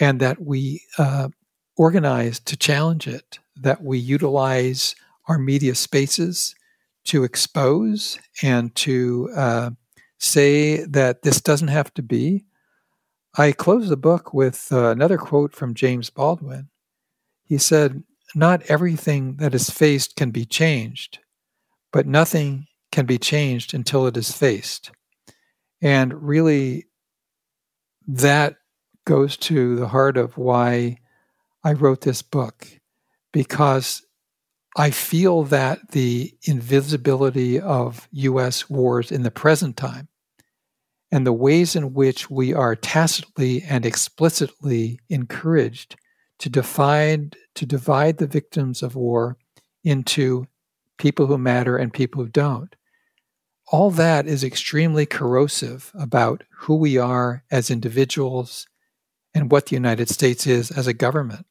[0.00, 1.28] and that we uh,
[1.76, 4.96] organize to challenge it, that we utilize
[5.28, 6.54] our media spaces
[7.04, 9.70] to expose and to uh,
[10.18, 12.44] say that this doesn't have to be.
[13.36, 16.68] I close the book with uh, another quote from James Baldwin.
[17.44, 18.02] He said,
[18.34, 21.18] Not everything that is faced can be changed,
[21.92, 24.92] but nothing can be changed until it is faced.
[25.82, 26.86] And really,
[28.06, 28.54] that
[29.04, 30.98] goes to the heart of why
[31.64, 32.68] I wrote this book,
[33.32, 34.06] because
[34.76, 40.06] I feel that the invisibility of US wars in the present time
[41.10, 45.96] and the ways in which we are tacitly and explicitly encouraged
[46.38, 49.36] to divide to divide the victims of war
[49.82, 50.46] into
[50.96, 52.76] people who matter and people who don't
[53.66, 58.66] all that is extremely corrosive about who we are as individuals
[59.34, 61.46] and what the United States is as a government.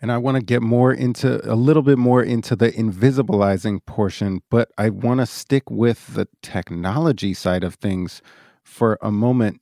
[0.00, 4.42] And I want to get more into a little bit more into the invisibilizing portion,
[4.50, 8.20] but I want to stick with the technology side of things
[8.62, 9.60] for a moment.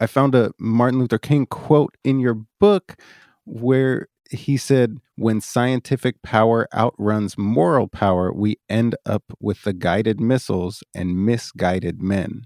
[0.00, 2.96] I found a Martin Luther King quote in your book
[3.44, 10.20] where he said, when scientific power outruns moral power, we end up with the guided
[10.20, 12.42] missiles and misguided men.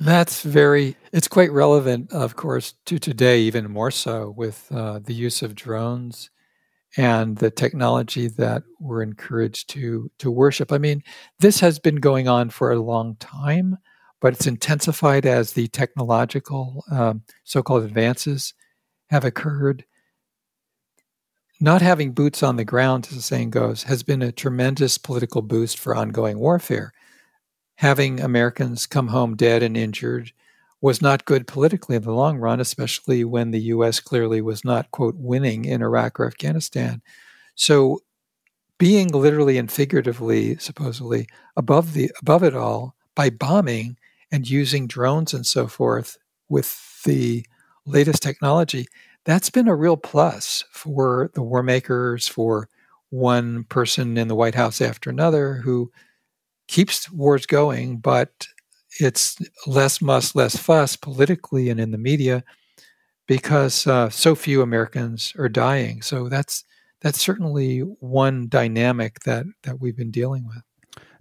[0.00, 5.14] That's very, it's quite relevant, of course, to today, even more so with uh, the
[5.14, 6.30] use of drones
[6.96, 10.72] and the technology that we're encouraged to, to worship.
[10.72, 11.02] I mean,
[11.40, 13.76] this has been going on for a long time,
[14.20, 18.54] but it's intensified as the technological um, so called advances
[19.10, 19.84] have occurred
[21.60, 25.42] not having boots on the ground, as the saying goes, has been a tremendous political
[25.42, 26.92] boost for ongoing warfare.
[27.76, 30.32] Having Americans come home dead and injured
[30.80, 33.98] was not good politically in the long run, especially when the U.S.
[33.98, 37.02] clearly was not, quote, winning in Iraq or Afghanistan.
[37.56, 38.00] So
[38.78, 43.96] being literally and figuratively, supposedly, above the above it all by bombing
[44.30, 46.16] and using drones and so forth
[46.48, 47.44] with the
[47.84, 48.86] latest technology,
[49.28, 52.66] that's been a real plus for the war makers, for
[53.10, 55.92] one person in the White House after another who
[56.66, 58.48] keeps wars going, but
[59.00, 62.42] it's less muss, less fuss politically and in the media
[63.26, 66.00] because uh, so few Americans are dying.
[66.00, 66.64] So that's
[67.02, 70.62] that's certainly one dynamic that that we've been dealing with.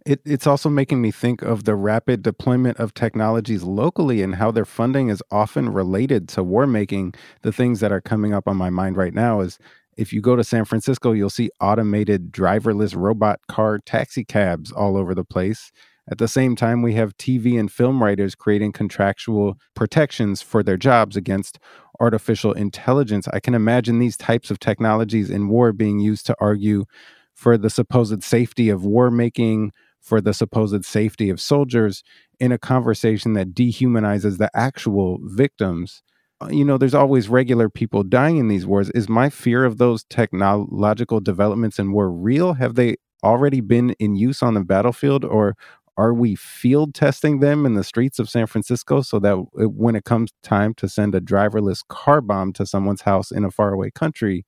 [0.07, 4.51] It, it's also making me think of the rapid deployment of technologies locally and how
[4.51, 7.13] their funding is often related to war making.
[7.41, 9.59] The things that are coming up on my mind right now is
[9.97, 14.95] if you go to San Francisco, you'll see automated driverless robot car taxi cabs all
[14.95, 15.73] over the place.
[16.09, 20.77] At the same time, we have TV and film writers creating contractual protections for their
[20.77, 21.59] jobs against
[21.99, 23.27] artificial intelligence.
[23.33, 26.85] I can imagine these types of technologies in war being used to argue
[27.33, 29.73] for the supposed safety of war making,
[30.07, 32.01] for the supposed safety of soldiers
[32.39, 36.01] in a conversation that dehumanizes the actual victims.
[36.39, 38.89] Uh, you know, there's always regular people dying in these wars.
[38.91, 42.53] Is my fear of those technological developments in war real?
[42.53, 45.57] Have they already been in use on the battlefield, or
[45.97, 50.05] are we field testing them in the streets of San Francisco so that when it
[50.05, 54.45] comes time to send a driverless car bomb to someone's house in a faraway country,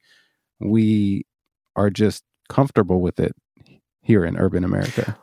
[0.60, 1.26] we
[1.76, 3.34] are just comfortable with it
[4.02, 5.18] here in urban America?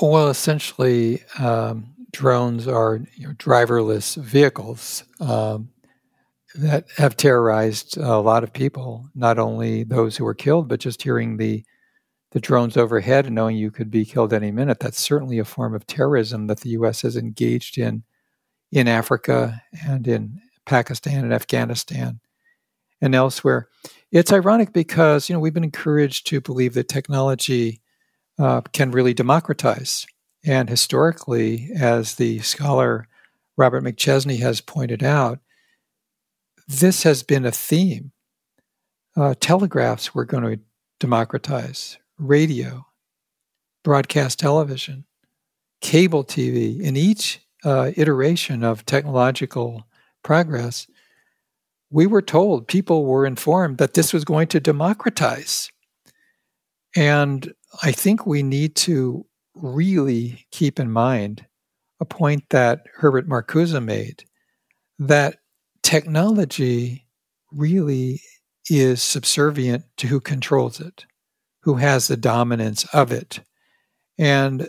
[0.00, 5.70] Well, essentially, um, drones are you know, driverless vehicles um,
[6.56, 9.08] that have terrorized a lot of people.
[9.14, 11.64] Not only those who were killed, but just hearing the
[12.32, 14.80] the drones overhead and knowing you could be killed any minute.
[14.80, 17.02] That's certainly a form of terrorism that the U.S.
[17.02, 18.04] has engaged in
[18.72, 22.20] in Africa and in Pakistan and Afghanistan
[23.00, 23.68] and elsewhere.
[24.12, 27.80] It's ironic because you know we've been encouraged to believe that technology
[28.38, 30.06] uh, can really democratize.
[30.44, 33.08] And historically, as the scholar
[33.56, 35.40] Robert McChesney has pointed out,
[36.68, 38.12] this has been a theme.
[39.16, 40.62] Uh, telegraphs were going to
[41.00, 42.86] democratize, radio,
[43.82, 45.04] broadcast television,
[45.80, 46.80] cable TV.
[46.80, 49.86] In each uh, iteration of technological
[50.22, 50.86] progress,
[51.90, 55.70] we were told, people were informed that this was going to democratize.
[56.96, 61.46] And I think we need to really keep in mind
[62.00, 64.24] a point that Herbert Marcuse made
[64.98, 65.38] that
[65.82, 67.06] technology
[67.52, 68.20] really
[68.68, 71.06] is subservient to who controls it,
[71.62, 73.40] who has the dominance of it.
[74.18, 74.68] And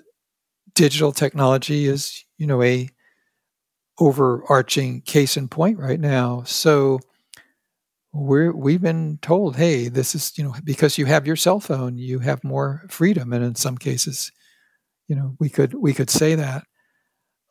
[0.75, 2.89] digital technology is, you know, a
[3.99, 6.43] overarching case in point right now.
[6.45, 6.99] So
[8.13, 11.97] we're we've been told, hey, this is you know because you have your cell phone,
[11.97, 14.31] you have more freedom, and in some cases,
[15.07, 16.65] you know we could we could say that.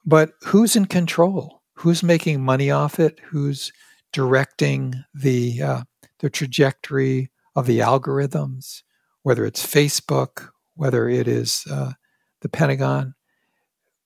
[0.04, 1.62] But who's in control?
[1.74, 3.20] Who's making money off it?
[3.28, 3.72] Who's
[4.12, 5.82] directing the uh,
[6.20, 8.82] the trajectory of the algorithms?
[9.22, 11.92] Whether it's Facebook, whether it is uh,
[12.40, 13.14] the Pentagon.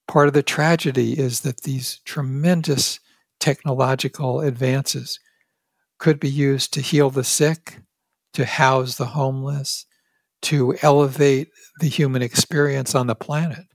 [0.08, 2.98] Part of the tragedy is that these tremendous
[3.38, 5.20] technological advances
[6.00, 7.78] could be used to heal the sick,
[8.32, 9.86] to house the homeless,
[10.42, 11.48] to elevate
[11.80, 13.66] the human experience on the planet.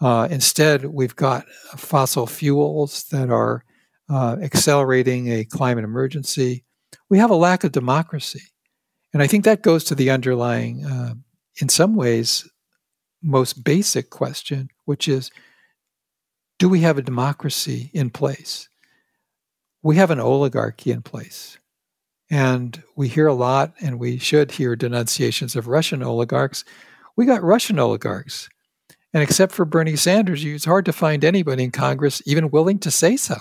[0.00, 3.64] Uh, instead, we've got fossil fuels that are
[4.10, 6.64] uh, accelerating a climate emergency.
[7.08, 8.42] We have a lack of democracy.
[9.14, 11.14] And I think that goes to the underlying, uh,
[11.60, 12.46] in some ways,
[13.22, 15.30] most basic question, which is
[16.58, 18.68] do we have a democracy in place?
[19.86, 21.58] We have an oligarchy in place.
[22.28, 26.64] And we hear a lot, and we should hear denunciations of Russian oligarchs.
[27.14, 28.48] We got Russian oligarchs.
[29.14, 32.90] And except for Bernie Sanders, it's hard to find anybody in Congress even willing to
[32.90, 33.36] say so.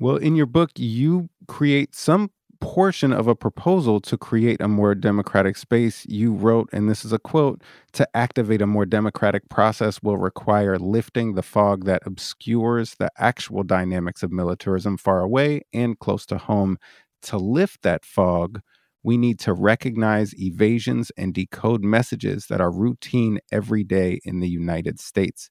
[0.00, 2.30] Well, in your book, you create some
[2.62, 7.12] portion of a proposal to create a more democratic space, you wrote, and this is
[7.12, 7.60] a quote
[7.92, 13.64] to activate a more democratic process will require lifting the fog that obscures the actual
[13.64, 16.78] dynamics of militarism far away and close to home.
[17.22, 18.60] To lift that fog,
[19.02, 24.48] we need to recognize evasions and decode messages that are routine every day in the
[24.48, 25.50] United States.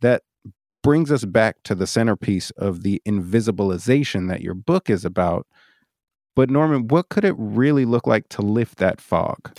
[0.00, 0.22] That
[0.84, 5.46] brings us back to the centerpiece of the invisibilization that your book is about
[6.34, 9.56] but Norman, what could it really look like to lift that fog?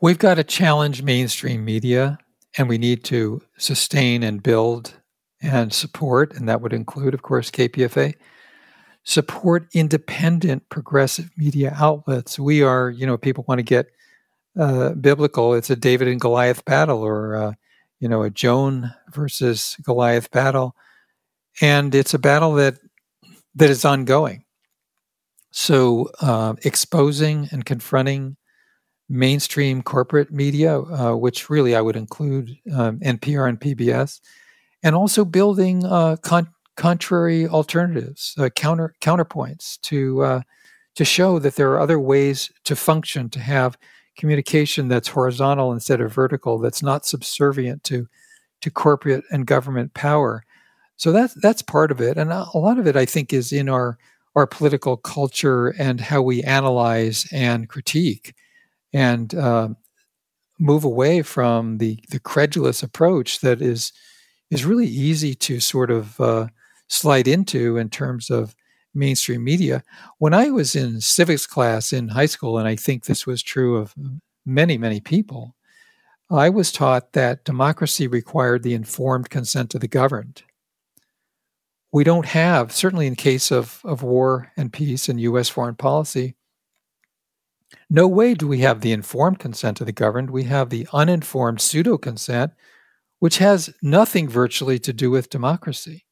[0.00, 2.18] We've got to challenge mainstream media
[2.56, 4.94] and we need to sustain and build
[5.40, 8.14] and support, and that would include, of course, KPFA,
[9.04, 12.38] support independent progressive media outlets.
[12.38, 13.86] We are, you know, people want to get
[14.58, 15.54] uh, biblical.
[15.54, 17.52] It's a David and Goliath battle, or uh,
[18.00, 20.74] you know, a Joan versus Goliath battle,
[21.60, 22.78] and it's a battle that
[23.54, 24.44] that is ongoing.
[25.60, 28.36] So, uh, exposing and confronting
[29.08, 34.20] mainstream corporate media, uh, which really I would include um, NPR and PBS,
[34.84, 40.40] and also building uh, con- contrary alternatives, uh, counter counterpoints to uh,
[40.94, 43.76] to show that there are other ways to function, to have
[44.16, 48.06] communication that's horizontal instead of vertical, that's not subservient to
[48.60, 50.44] to corporate and government power.
[50.94, 53.68] So that's that's part of it, and a lot of it I think is in
[53.68, 53.98] our
[54.38, 58.34] our political culture and how we analyze and critique
[58.92, 59.68] and uh,
[60.58, 63.92] move away from the the credulous approach that is
[64.50, 66.46] is really easy to sort of uh,
[66.86, 68.54] slide into in terms of
[68.94, 69.82] mainstream media.
[70.18, 73.76] When I was in civics class in high school, and I think this was true
[73.76, 73.94] of
[74.46, 75.56] many many people,
[76.30, 80.42] I was taught that democracy required the informed consent of the governed.
[81.92, 85.48] We don't have, certainly in case of, of war and peace and U.S.
[85.48, 86.36] foreign policy,
[87.90, 90.30] no way do we have the informed consent of the governed.
[90.30, 92.52] We have the uninformed pseudo consent,
[93.18, 96.04] which has nothing virtually to do with democracy.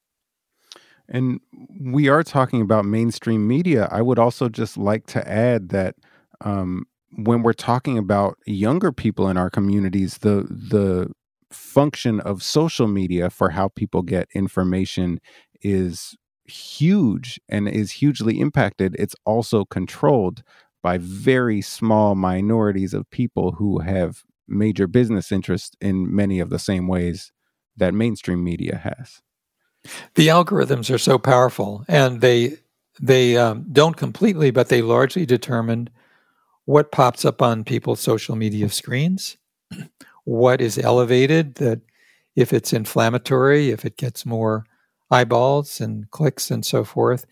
[1.08, 1.40] And
[1.80, 3.88] we are talking about mainstream media.
[3.92, 5.94] I would also just like to add that
[6.40, 11.10] um, when we're talking about younger people in our communities, the the
[11.52, 15.20] function of social media for how people get information
[15.62, 18.96] is huge and is hugely impacted.
[18.98, 20.42] It's also controlled
[20.82, 26.58] by very small minorities of people who have major business interests in many of the
[26.58, 27.32] same ways
[27.76, 29.20] that mainstream media has.
[30.14, 32.58] The algorithms are so powerful, and they
[33.00, 35.90] they um, don't completely, but they largely determine
[36.64, 39.36] what pops up on people's social media screens,
[40.24, 41.56] what is elevated.
[41.56, 41.80] That
[42.34, 44.64] if it's inflammatory, if it gets more
[45.10, 47.26] eyeballs and clicks and so forth,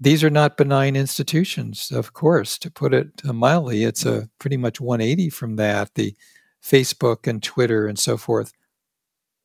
[0.00, 2.58] these are not benign institutions, of course.
[2.58, 5.94] To put it mildly, it's a pretty much 180 from that.
[5.94, 6.16] The
[6.62, 8.52] Facebook and Twitter and so forth.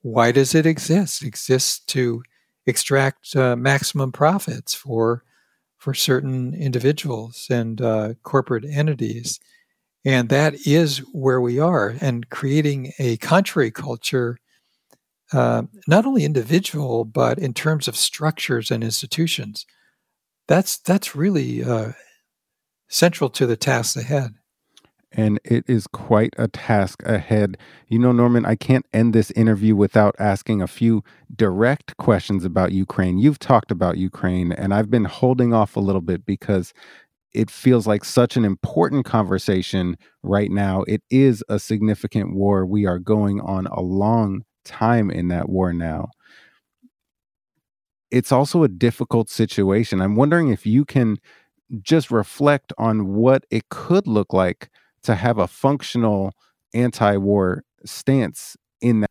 [0.01, 1.23] Why does it exist?
[1.23, 2.23] It exists to
[2.65, 5.23] extract uh, maximum profits for
[5.77, 9.39] for certain individuals and uh, corporate entities,
[10.03, 11.95] and that is where we are.
[12.01, 14.39] And creating a contrary culture,
[15.33, 19.65] uh, not only individual but in terms of structures and institutions
[20.47, 21.91] that's that's really uh,
[22.87, 24.35] central to the tasks ahead.
[25.11, 27.57] And it is quite a task ahead.
[27.87, 31.03] You know, Norman, I can't end this interview without asking a few
[31.33, 33.17] direct questions about Ukraine.
[33.17, 36.73] You've talked about Ukraine, and I've been holding off a little bit because
[37.33, 40.83] it feels like such an important conversation right now.
[40.87, 42.65] It is a significant war.
[42.65, 46.09] We are going on a long time in that war now
[48.11, 50.01] it's also a difficult situation.
[50.01, 51.17] I'm wondering if you can
[51.81, 54.69] just reflect on what it could look like
[55.03, 56.33] to have a functional
[56.73, 59.09] anti-war stance in that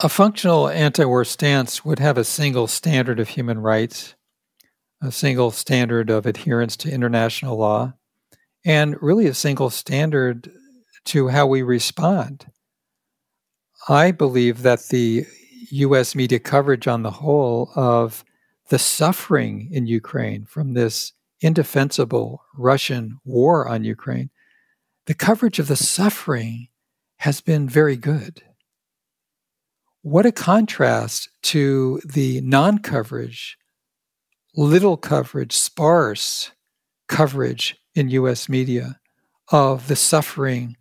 [0.00, 4.14] a functional anti-war stance would have a single standard of human rights
[5.02, 7.92] a single standard of adherence to international law
[8.64, 10.50] and really a single standard
[11.04, 12.46] to how we respond
[13.88, 15.26] i believe that the
[15.70, 18.24] US media coverage on the whole of
[18.68, 24.30] the suffering in Ukraine from this indefensible Russian war on Ukraine,
[25.06, 26.68] the coverage of the suffering
[27.18, 28.42] has been very good.
[30.02, 33.58] What a contrast to the non coverage,
[34.56, 36.52] little coverage, sparse
[37.08, 39.00] coverage in US media
[39.48, 40.76] of the suffering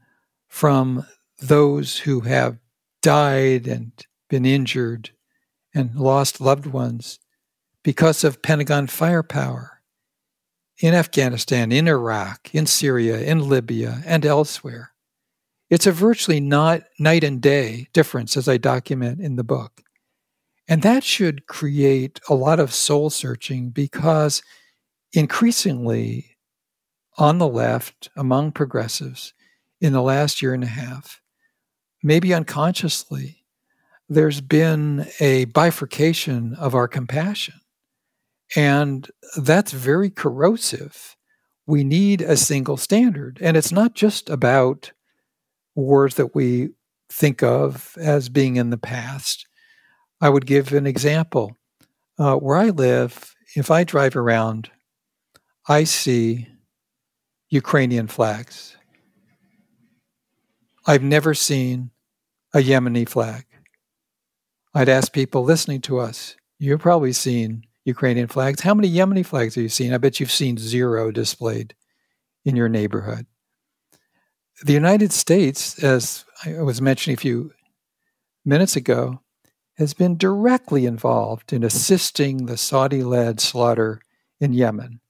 [0.48, 1.06] from
[1.40, 2.58] those who have
[3.04, 3.92] died and
[4.30, 5.12] been injured
[5.76, 7.20] and lost loved ones
[7.84, 9.82] because of Pentagon firepower
[10.80, 14.92] in Afghanistan, in Iraq, in Syria, in Libya, and elsewhere.
[15.70, 19.82] It's a virtually not night and day difference, as I document in the book.
[20.68, 24.42] And that should create a lot of soul searching because
[25.12, 26.38] increasingly
[27.18, 29.34] on the left, among progressives,
[29.82, 31.22] in the last year and a half,
[32.04, 33.44] maybe unconsciously,
[34.10, 37.56] there's been a bifurcation of our compassion.
[38.56, 41.16] And that's very corrosive.
[41.66, 43.40] We need a single standard.
[43.42, 44.92] And it's not just about
[45.76, 46.70] wars that we
[47.10, 49.48] think of as being in the past.
[50.22, 51.58] I would give an example.
[52.20, 54.70] Uh, where I live, if I drive around,
[55.68, 56.48] I see
[57.50, 58.76] Ukrainian flags.
[60.86, 61.90] I've never seen
[62.54, 63.46] a Yemeni flag.
[64.74, 68.62] I'd ask people listening to us, you've probably seen Ukrainian flags.
[68.62, 69.94] How many Yemeni flags have you seen?
[69.94, 71.76] I bet you've seen zero displayed
[72.46, 73.26] in your neighborhood.
[74.64, 77.52] The United States, as I was mentioning a few
[78.46, 79.22] minutes ago,
[79.78, 84.00] has been directly involved in assisting the Saudi led slaughter
[84.40, 85.02] in Yemen,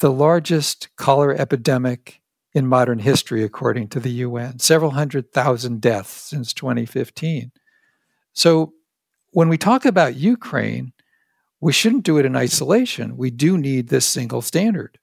[0.00, 2.20] the largest cholera epidemic
[2.56, 7.52] in modern history, according to the UN, several hundred thousand deaths since 2015.
[8.32, 8.72] So,
[9.32, 10.94] when we talk about Ukraine,
[11.60, 13.18] we shouldn't do it in isolation.
[13.18, 14.98] We do need this single standard.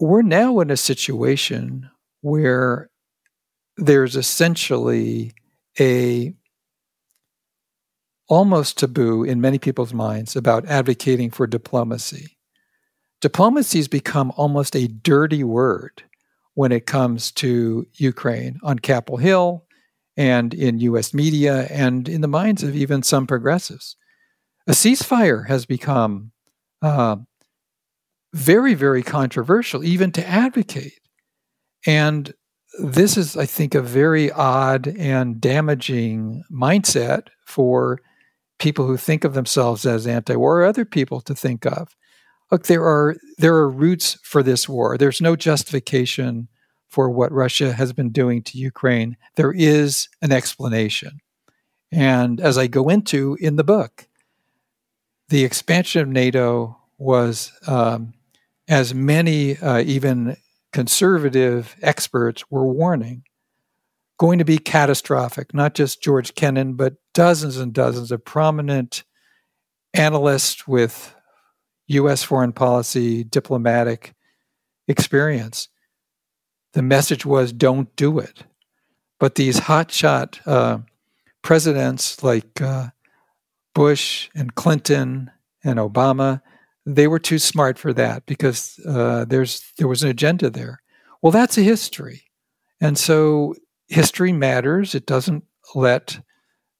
[0.00, 1.90] We're now in a situation
[2.22, 2.88] where
[3.76, 5.34] there's essentially
[5.78, 6.32] a
[8.26, 12.38] almost taboo in many people's minds about advocating for diplomacy.
[13.20, 16.04] Diplomacy has become almost a dirty word
[16.58, 19.64] when it comes to Ukraine on Capitol Hill
[20.16, 23.94] and in US media and in the minds of even some progressives.
[24.66, 26.32] A ceasefire has become
[26.82, 27.18] uh,
[28.34, 30.98] very, very controversial, even to advocate.
[31.86, 32.34] And
[32.82, 38.00] this is, I think, a very odd and damaging mindset for
[38.58, 41.94] people who think of themselves as anti-war or other people to think of.
[42.50, 44.96] Look, there are there are roots for this war.
[44.96, 46.48] There's no justification
[46.88, 49.16] for what Russia has been doing to Ukraine.
[49.36, 51.20] There is an explanation.
[51.92, 54.08] And as I go into in the book,
[55.28, 58.14] the expansion of NATO was, um,
[58.66, 60.36] as many uh, even
[60.72, 63.24] conservative experts were warning,
[64.18, 65.54] going to be catastrophic.
[65.54, 69.04] Not just George Kennan, but dozens and dozens of prominent
[69.94, 71.14] analysts with
[71.88, 72.22] U.S.
[72.22, 74.14] foreign policy, diplomatic
[74.86, 75.68] experience.
[76.72, 78.44] The message was don't do it.
[79.18, 80.78] But these hotshot uh,
[81.42, 82.88] presidents like uh,
[83.74, 85.30] Bush and Clinton
[85.64, 86.40] and Obama,
[86.86, 90.80] they were too smart for that because uh, there's there was an agenda there.
[91.20, 92.24] Well, that's a history,
[92.80, 93.54] and so
[93.88, 94.94] history matters.
[94.94, 96.20] It doesn't let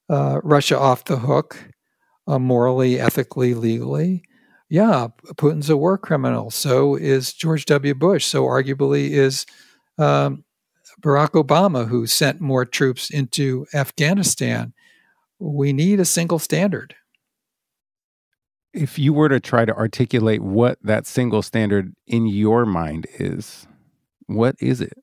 [0.09, 1.59] uh, Russia off the hook
[2.27, 4.23] uh, morally, ethically, legally.
[4.69, 6.51] Yeah, Putin's a war criminal.
[6.51, 7.95] So is George W.
[7.95, 8.25] Bush.
[8.27, 9.47] So arguably is
[9.97, 10.45] um,
[11.01, 14.75] Barack Obama, who sent more troops into Afghanistan.
[15.39, 16.95] We need a single standard.
[18.75, 23.67] If you were to try to articulate what that single standard in your mind is,
[24.27, 24.99] what is it?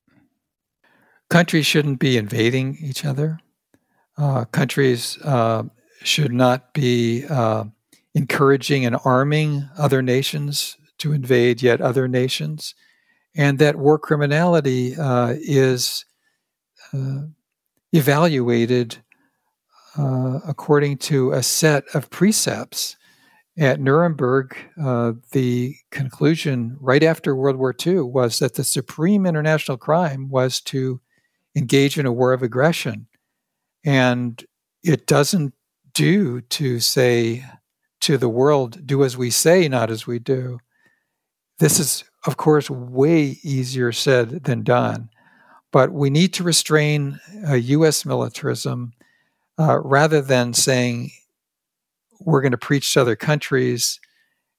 [1.29, 3.39] countries shouldn't be invading each other.
[4.17, 5.63] Uh, countries uh,
[6.03, 7.65] should not be uh,
[8.15, 12.73] encouraging and arming other nations to invade yet other nations.
[13.35, 16.05] And that war criminality uh, is
[16.93, 17.23] uh,
[17.91, 18.97] evaluated
[19.97, 22.95] uh, according to a set of precepts.
[23.57, 24.53] At Nuremberg,
[25.31, 30.99] the conclusion right after World War II was that the supreme international crime was to
[31.55, 33.07] engage in a war of aggression.
[33.85, 34.43] And
[34.83, 35.53] it doesn't
[35.93, 37.45] do to say
[38.01, 40.59] to the world, do as we say, not as we do.
[41.59, 45.09] This is, of course, way easier said than done.
[45.71, 48.05] But we need to restrain uh, U.S.
[48.05, 48.93] militarism
[49.59, 51.11] uh, rather than saying
[52.19, 53.99] we're going to preach to other countries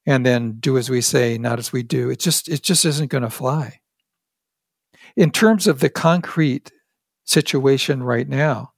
[0.06, 2.10] and then do as we say, not as we do.
[2.10, 3.80] It just it just isn't going to fly.
[5.16, 6.70] In terms of the concrete
[7.26, 8.72] situation right now.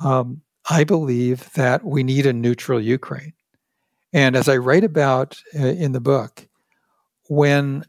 [0.00, 3.34] Um, I believe that we need a neutral Ukraine.
[4.14, 6.46] And as I write about uh, in the book,
[7.28, 7.84] when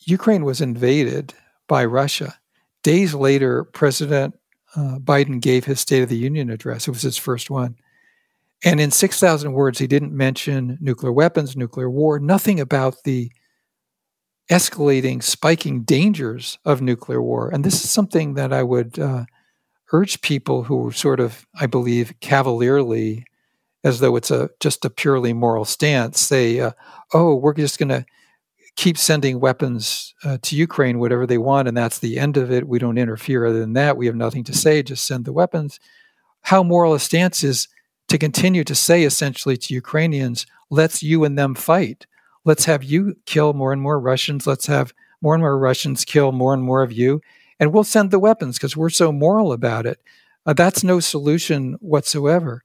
[0.00, 1.32] Ukraine was invaded
[1.66, 2.34] by Russia,
[2.82, 4.38] days later, President
[4.76, 6.86] uh, Biden gave his State of the Union address.
[6.86, 7.76] It was his first one.
[8.64, 13.32] And in 6,000 words, he didn't mention nuclear weapons, nuclear war, nothing about the
[14.50, 17.48] escalating, spiking dangers of nuclear war.
[17.48, 19.24] And this is something that I would uh,
[19.92, 23.24] urge people who sort of, I believe, cavalierly,
[23.84, 26.72] as though it's a just a purely moral stance, say, uh,
[27.12, 28.04] "Oh, we're just going to
[28.76, 32.66] keep sending weapons uh, to Ukraine, whatever they want, and that's the end of it.
[32.66, 33.46] We don't interfere.
[33.46, 34.82] Other than that, we have nothing to say.
[34.82, 35.78] Just send the weapons."
[36.42, 37.68] How moral a stance is
[38.08, 42.06] to continue to say essentially to Ukrainians, "Let's you and them fight."
[42.44, 44.46] let's have you kill more and more Russians.
[44.46, 47.20] Let's have more and more Russians kill more and more of you.
[47.58, 50.00] And we'll send the weapons because we're so moral about it.
[50.46, 52.62] Uh, that's no solution whatsoever.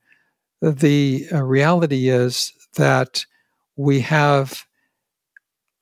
[0.62, 3.26] The uh, reality is that
[3.76, 4.66] we have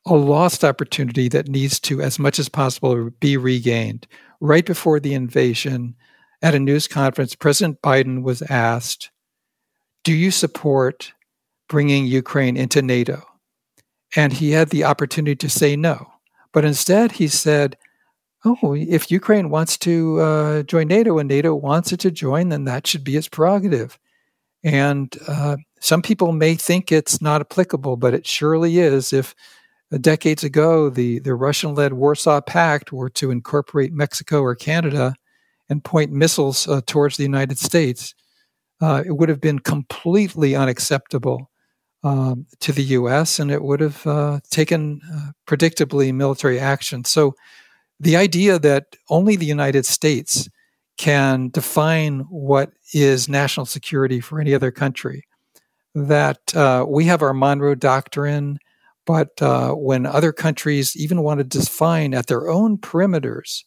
[0.05, 4.07] a lost opportunity that needs to, as much as possible, be regained.
[4.39, 5.95] Right before the invasion,
[6.41, 9.09] at a news conference, President Biden was asked,
[10.03, 11.13] Do you support
[11.67, 13.23] bringing Ukraine into NATO?
[14.15, 16.07] And he had the opportunity to say no.
[16.53, 17.77] But instead, he said,
[18.45, 22.65] Oh, if Ukraine wants to uh, join NATO and NATO wants it to join, then
[22.65, 23.99] that should be its prerogative.
[24.67, 29.33] And uh, some people may think it's not applicable, but it surely is if
[30.01, 35.15] decades ago, the, the Russian led Warsaw Pact were to incorporate Mexico or Canada
[35.69, 38.13] and point missiles uh, towards the United States,
[38.81, 41.49] uh, it would have been completely unacceptable
[42.03, 43.39] um, to the U.S.
[43.39, 47.05] and it would have uh, taken uh, predictably military action.
[47.05, 47.35] So
[48.01, 50.49] the idea that only the United States
[50.97, 55.23] can define what is national security for any other country,
[55.93, 58.59] that uh, we have our Monroe Doctrine
[59.07, 63.63] but uh, when other countries even want to define at their own perimeters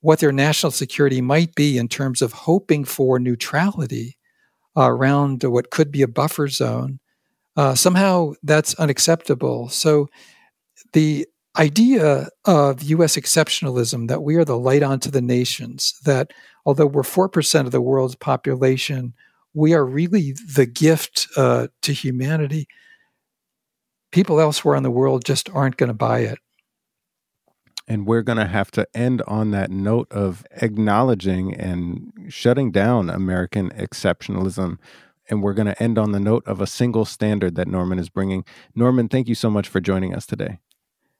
[0.00, 4.16] what their national security might be in terms of hoping for neutrality
[4.76, 7.00] uh, around what could be a buffer zone,
[7.56, 9.68] uh, somehow that's unacceptable.
[9.68, 10.06] So
[10.92, 11.26] the
[11.58, 13.16] idea of U.S.
[13.16, 16.30] exceptionalism that we are the light onto the nations, that
[16.66, 19.14] although we're 4% of the world's population,
[19.54, 22.68] we are really the gift uh, to humanity
[24.16, 26.38] people elsewhere in the world just aren't going to buy it.
[27.86, 33.10] And we're going to have to end on that note of acknowledging and shutting down
[33.10, 34.78] American exceptionalism.
[35.28, 38.08] And we're going to end on the note of a single standard that Norman is
[38.08, 38.44] bringing.
[38.74, 40.60] Norman, thank you so much for joining us today.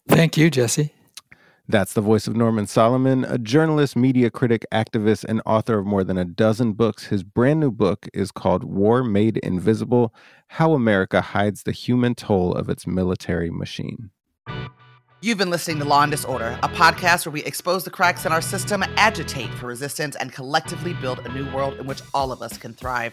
[0.08, 0.94] Thank you, Jesse.
[1.68, 6.04] That's the voice of Norman Solomon, a journalist, media critic, activist, and author of more
[6.04, 7.06] than a dozen books.
[7.06, 10.14] His brand new book is called War Made Invisible
[10.46, 14.10] How America Hides the Human Toll of Its Military Machine.
[15.22, 18.30] You've been listening to Law and Disorder, a podcast where we expose the cracks in
[18.30, 22.42] our system, agitate for resistance, and collectively build a new world in which all of
[22.42, 23.12] us can thrive.